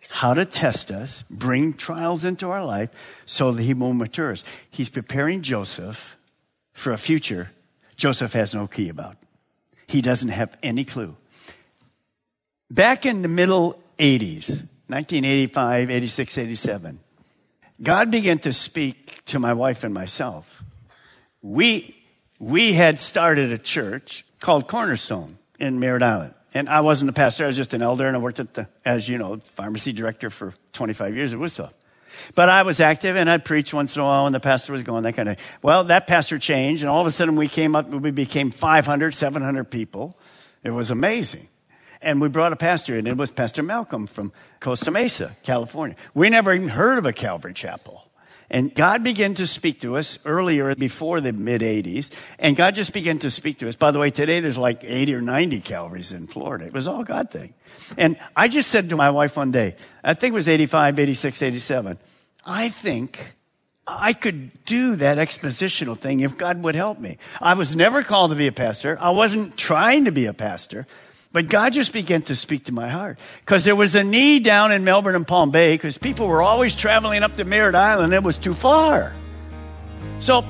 how 0.10 0.34
to 0.34 0.46
test 0.46 0.92
us, 0.92 1.24
bring 1.30 1.74
trials 1.74 2.26
into 2.26 2.50
our 2.50 2.64
life 2.64 2.90
so 3.26 3.52
that 3.52 3.64
he 3.64 3.74
will 3.74 3.94
mature 3.94 4.32
us. 4.32 4.44
He's 4.70 4.90
preparing 4.90 5.42
Joseph 5.42 6.16
for 6.74 6.92
a 6.92 6.98
future 6.98 7.50
Joseph 7.96 8.34
has 8.34 8.54
no 8.54 8.68
key 8.68 8.90
about. 8.90 9.18
He 9.88 10.02
doesn't 10.02 10.30
have 10.30 10.58
any 10.64 10.84
clue. 10.84 11.16
Back 12.70 13.06
in 13.06 13.22
the 13.22 13.28
middle 13.28 13.80
80s, 14.00 14.62
1985, 14.88 15.92
86, 15.92 16.38
87, 16.38 17.00
God 17.82 18.12
began 18.12 18.40
to 18.40 18.54
speak 18.54 19.24
to 19.26 19.40
my 19.40 19.54
wife 19.54 19.84
and 19.84 19.94
myself. 19.94 20.64
We, 21.42 21.96
we 22.40 22.74
had 22.74 23.00
started 23.00 23.52
a 23.52 23.58
church 23.58 24.26
called 24.40 24.68
Cornerstone 24.68 25.38
in 25.60 25.80
Merritt 25.80 26.04
Island. 26.04 26.34
And 26.56 26.70
I 26.70 26.80
wasn't 26.80 27.10
a 27.10 27.14
pastor, 27.14 27.44
I 27.44 27.48
was 27.48 27.58
just 27.58 27.74
an 27.74 27.82
elder, 27.82 28.08
and 28.08 28.16
I 28.16 28.20
worked 28.20 28.40
at 28.40 28.54
the, 28.54 28.70
as 28.86 29.10
you 29.10 29.18
know, 29.18 29.40
pharmacy 29.56 29.92
director 29.92 30.30
for 30.30 30.54
25 30.72 31.14
years 31.14 31.34
at 31.34 31.40
Wichita. 31.40 31.70
But 32.34 32.48
I 32.48 32.64
was 32.64 32.80
active 32.80 33.18
and 33.18 33.30
I'd 33.30 33.44
preach 33.44 33.74
once 33.74 33.98
in 33.98 34.02
a 34.02 34.06
while 34.06 34.24
when 34.24 34.32
the 34.32 34.40
pastor 34.40 34.72
was 34.72 34.82
going, 34.82 35.04
that 35.04 35.18
kind 35.18 35.28
of. 35.28 35.38
Well, 35.62 35.84
that 35.84 36.08
pastor 36.08 36.40
changed, 36.40 36.82
and 36.82 36.90
all 36.90 37.02
of 37.02 37.08
a 37.08 37.12
sudden 37.12 37.36
we 37.36 37.50
came 37.50 37.76
up, 37.76 37.90
we 37.90 38.10
became 38.12 38.52
500, 38.52 39.14
700 39.14 39.66
people. 39.66 40.18
It 40.64 40.72
was 40.72 40.92
amazing. 40.92 41.50
And 42.02 42.22
we 42.22 42.30
brought 42.30 42.54
a 42.54 42.56
pastor 42.56 42.96
in, 42.96 43.06
it 43.06 43.18
was 43.18 43.32
Pastor 43.32 43.62
Malcolm 43.62 44.08
from 44.08 44.32
Costa 44.62 44.92
Mesa, 44.92 45.36
California. 45.44 45.98
We 46.14 46.30
never 46.30 46.54
even 46.54 46.70
heard 46.70 46.98
of 46.98 47.06
a 47.06 47.12
Calvary 47.12 47.54
Chapel. 47.54 48.10
And 48.50 48.74
God 48.74 49.04
began 49.04 49.34
to 49.36 49.48
speak 49.48 49.82
to 49.82 49.98
us 49.98 50.20
earlier 50.26 50.76
before 50.76 51.22
the 51.22 51.34
mid 51.34 51.62
80s. 51.62 52.12
And 52.38 52.56
God 52.56 52.76
just 52.76 52.94
began 52.94 53.20
to 53.20 53.32
speak 53.32 53.60
to 53.60 53.70
us. 53.70 53.76
By 53.76 53.92
the 53.92 54.00
way, 54.00 54.12
today 54.12 54.40
there's 54.40 54.58
like 54.58 54.84
80 54.84 55.16
or 55.16 55.22
90 55.22 55.60
Calvaries 55.62 56.12
in 56.12 56.28
Florida. 56.28 56.66
It 56.66 56.74
was 56.74 56.88
all 56.88 57.04
God 57.04 57.32
thing. 57.32 57.54
And 57.98 58.18
I 58.36 58.48
just 58.48 58.70
said 58.70 58.90
to 58.90 58.96
my 58.96 59.10
wife 59.12 59.38
one 59.38 59.52
day, 59.52 59.76
I 60.04 60.14
think 60.14 60.34
it 60.34 60.36
was 60.36 60.50
85, 60.50 61.00
86, 61.00 61.42
87, 61.42 61.98
I 62.46 62.70
think 62.70 63.36
I 63.88 64.14
could 64.14 64.66
do 64.66 64.96
that 64.98 65.18
expositional 65.18 65.98
thing 65.98 66.22
if 66.22 66.38
God 66.38 66.64
would 66.64 66.76
help 66.76 67.00
me. 67.00 67.18
I 67.40 67.54
was 67.54 67.76
never 67.76 68.02
called 68.02 68.32
to 68.32 68.36
be 68.36 68.48
a 68.48 68.52
pastor. 68.52 68.98
I 69.00 69.12
wasn't 69.12 69.58
trying 69.58 70.06
to 70.06 70.12
be 70.12 70.26
a 70.26 70.34
pastor. 70.34 70.88
But 71.36 71.50
God 71.50 71.74
just 71.74 71.92
began 71.92 72.22
to 72.22 72.36
speak 72.36 72.64
to 72.64 72.72
my 72.72 72.88
heart 72.88 73.20
because 73.42 73.66
there 73.66 73.76
was 73.76 73.94
a 73.94 74.06
need 74.06 74.46
down 74.46 74.72
in 74.72 74.86
Melbourne 74.86 75.16
and 75.16 75.28
Palm 75.28 75.52
Bay 75.52 75.74
because 75.74 75.98
people 75.98 76.30
were 76.30 76.42
always 76.42 76.74
traveling 76.74 77.24
up 77.24 77.36
to 77.36 77.44
Merritt 77.44 77.76
Island. 77.76 78.14
It 78.14 78.24
was 78.24 78.38
too 78.38 78.54
far. 78.54 79.12
So 80.22 80.44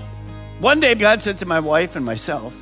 one 0.60 0.80
day 0.80 0.93
God 0.93 1.24
said 1.24 1.39
to 1.39 1.48
my 1.48 1.60
wife 1.60 1.95
and 1.95 2.06
myself, 2.06 2.56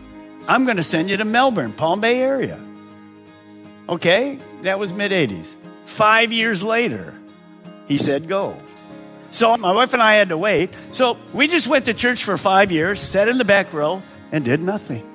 I'm 0.48 0.64
going 0.64 0.78
to 0.78 0.84
send 0.84 1.10
you 1.10 1.18
to 1.18 1.26
Melbourne, 1.26 1.74
Palm 1.74 2.00
Bay 2.00 2.22
area. 2.22 2.58
Okay, 3.90 4.40
that 4.62 4.80
was 4.80 4.94
mid 4.94 5.12
80s. 5.12 5.58
Five 5.84 6.32
years 6.32 6.64
later, 6.64 7.14
he 7.90 7.98
said, 7.98 8.30
go. 8.30 8.56
So 9.32 9.58
my 9.58 9.74
wife 9.74 9.92
and 9.92 10.02
I 10.02 10.14
had 10.14 10.30
to 10.30 10.38
wait. 10.38 10.70
So 10.94 11.18
we 11.34 11.50
just 11.50 11.68
went 11.68 11.84
to 11.88 11.94
church 11.94 12.24
for 12.24 12.38
five 12.38 12.72
years, 12.72 13.02
sat 13.02 13.28
in 13.28 13.38
the 13.38 13.44
back 13.44 13.74
row, 13.74 14.02
and 14.32 14.46
did 14.46 14.62
nothing. 14.62 15.13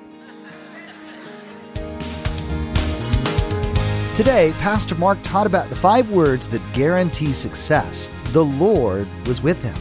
Today, 4.19 4.51
Pastor 4.59 4.95
Mark 4.95 5.17
taught 5.23 5.47
about 5.47 5.69
the 5.69 5.77
five 5.77 6.11
words 6.11 6.49
that 6.49 6.61
guarantee 6.73 7.31
success. 7.31 8.11
The 8.33 8.43
Lord 8.43 9.07
was 9.25 9.41
with 9.41 9.63
him. 9.63 9.75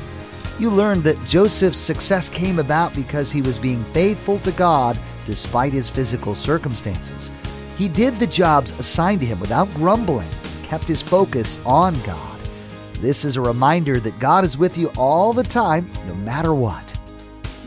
You 0.61 0.71
learned 0.71 1.03
that 1.03 1.19
Joseph's 1.27 1.77
success 1.77 2.31
came 2.31 2.61
about 2.61 2.95
because 2.95 3.33
he 3.33 3.43
was 3.43 3.59
being 3.59 3.83
faithful 3.87 4.39
to 4.39 4.53
God 4.53 4.97
despite 5.27 5.73
his 5.73 5.89
physical 5.89 6.37
circumstances. 6.37 7.33
He 7.77 7.89
did 7.89 8.21
the 8.21 8.29
jobs 8.29 8.71
assigned 8.79 9.19
to 9.23 9.27
him 9.27 9.41
without 9.41 9.75
grumbling, 9.75 10.31
kept 10.63 10.85
his 10.85 11.03
focus 11.03 11.59
on 11.67 12.01
God. 12.03 12.39
This 13.01 13.25
is 13.25 13.35
a 13.35 13.41
reminder 13.41 13.99
that 13.99 14.21
God 14.21 14.45
is 14.45 14.57
with 14.57 14.79
you 14.79 14.93
all 14.97 15.33
the 15.33 15.43
time, 15.43 15.91
no 16.07 16.15
matter 16.15 16.55
what. 16.55 16.97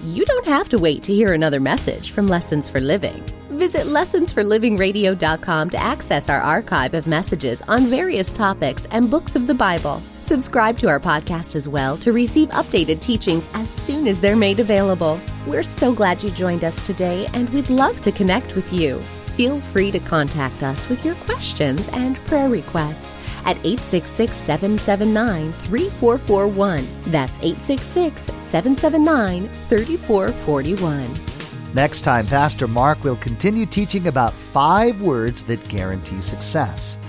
You 0.06 0.24
don't 0.24 0.48
have 0.48 0.70
to 0.70 0.78
wait 0.78 1.04
to 1.04 1.14
hear 1.14 1.34
another 1.34 1.60
message 1.60 2.12
from 2.12 2.28
Lessons 2.28 2.70
for 2.70 2.80
Living. 2.80 3.22
Visit 3.62 3.86
lessonsforlivingradio.com 3.86 5.70
to 5.70 5.78
access 5.78 6.30
our 6.30 6.42
archive 6.42 6.96
of 6.96 7.06
messages 7.06 7.62
on 7.68 7.86
various 7.86 8.34
topics 8.34 8.88
and 8.90 9.08
books 9.08 9.36
of 9.36 9.46
the 9.46 9.54
Bible. 9.54 10.00
Subscribe 10.24 10.80
to 10.80 10.88
our 10.90 11.00
podcast 11.00 11.56
as 11.56 11.68
well 11.68 11.96
to 11.98 12.12
receive 12.12 12.50
updated 12.50 13.02
teachings 13.02 13.48
as 13.54 13.70
soon 13.70 14.08
as 14.08 14.20
they're 14.20 14.36
made 14.36 14.60
available. 14.60 15.20
We're 15.46 15.62
so 15.62 15.94
glad 15.94 16.24
you 16.24 16.32
joined 16.32 16.64
us 16.64 16.84
today 16.84 17.28
and 17.34 17.54
we'd 17.54 17.70
love 17.70 18.02
to 18.02 18.12
connect 18.12 18.56
with 18.56 18.74
you. 18.74 19.00
Feel 19.38 19.60
free 19.60 19.92
to 19.92 20.00
contact 20.00 20.64
us 20.64 20.90
with 20.90 21.06
your 21.06 21.14
questions 21.30 21.88
and 21.90 22.18
prayer 22.26 22.50
requests 22.50 23.16
at 23.46 23.58
866 23.58 24.36
779 24.38 25.52
3441. 25.52 26.88
That's 27.12 27.38
866 27.44 28.22
779 28.44 29.48
3441. 29.70 31.31
Next 31.74 32.02
time, 32.02 32.26
Pastor 32.26 32.68
Mark 32.68 33.02
will 33.02 33.16
continue 33.16 33.66
teaching 33.66 34.08
about 34.08 34.34
five 34.34 35.00
words 35.00 35.42
that 35.44 35.66
guarantee 35.70 36.20
success. 36.20 37.00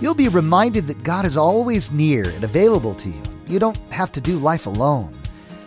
You'll 0.00 0.14
be 0.14 0.26
reminded 0.26 0.88
that 0.88 1.04
God 1.04 1.24
is 1.24 1.36
always 1.36 1.92
near 1.92 2.28
and 2.28 2.42
available 2.42 2.94
to 2.96 3.08
you. 3.08 3.22
You 3.46 3.60
don't 3.60 3.76
have 3.90 4.10
to 4.12 4.20
do 4.20 4.38
life 4.38 4.66
alone. 4.66 5.14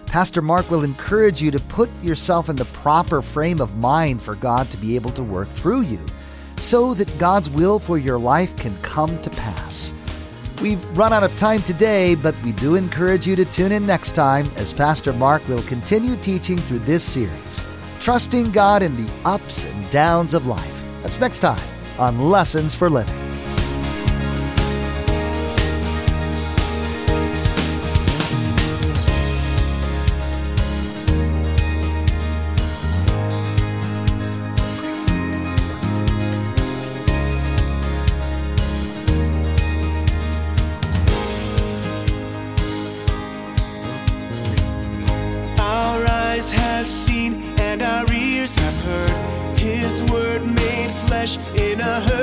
Pastor 0.06 0.42
Mark 0.42 0.70
will 0.70 0.84
encourage 0.84 1.42
you 1.42 1.50
to 1.50 1.60
put 1.60 1.90
yourself 2.04 2.50
in 2.50 2.58
the 2.58 2.66
proper 2.66 3.22
frame 3.22 3.62
of 3.62 3.78
mind 3.78 4.22
for 4.22 4.36
God 4.36 4.70
to 4.72 4.78
be 4.78 4.98
able 4.98 5.12
to 5.12 5.24
work 5.24 5.48
through 5.48 5.82
you 5.82 6.06
so 6.58 6.94
that 6.96 7.18
God's 7.18 7.50
will 7.50 7.80
for 7.80 7.98
your 7.98 8.20
life 8.20 8.54
can 8.58 8.76
come 8.82 9.18
to 9.22 9.30
pass. 9.30 9.94
We've 10.62 10.84
run 10.98 11.14
out 11.14 11.24
of 11.24 11.36
time 11.38 11.62
today, 11.62 12.16
but 12.16 12.36
we 12.44 12.52
do 12.52 12.76
encourage 12.76 13.26
you 13.26 13.38
to 13.38 13.46
tune 13.46 13.72
in 13.72 13.88
next 13.88 14.12
time 14.12 14.46
as 14.58 14.74
Pastor 14.74 15.14
Mark 15.14 15.48
will 15.48 15.64
continue 15.64 16.18
teaching 16.18 16.58
through 16.58 16.80
this 16.80 17.04
series 17.04 17.64
trusting 18.02 18.52
God 18.52 18.82
in 18.82 18.96
the 18.98 19.12
ups 19.26 19.64
and 19.64 19.92
downs 19.92 20.34
of 20.34 20.48
life. 20.48 21.02
That's 21.04 21.20
next 21.20 21.40
time 21.40 21.62
on 22.00 22.20
Lessons 22.20 22.74
for 22.74 22.90
Living. 22.90 23.31
In 51.56 51.80
a 51.80 52.00
hurting 52.02 52.21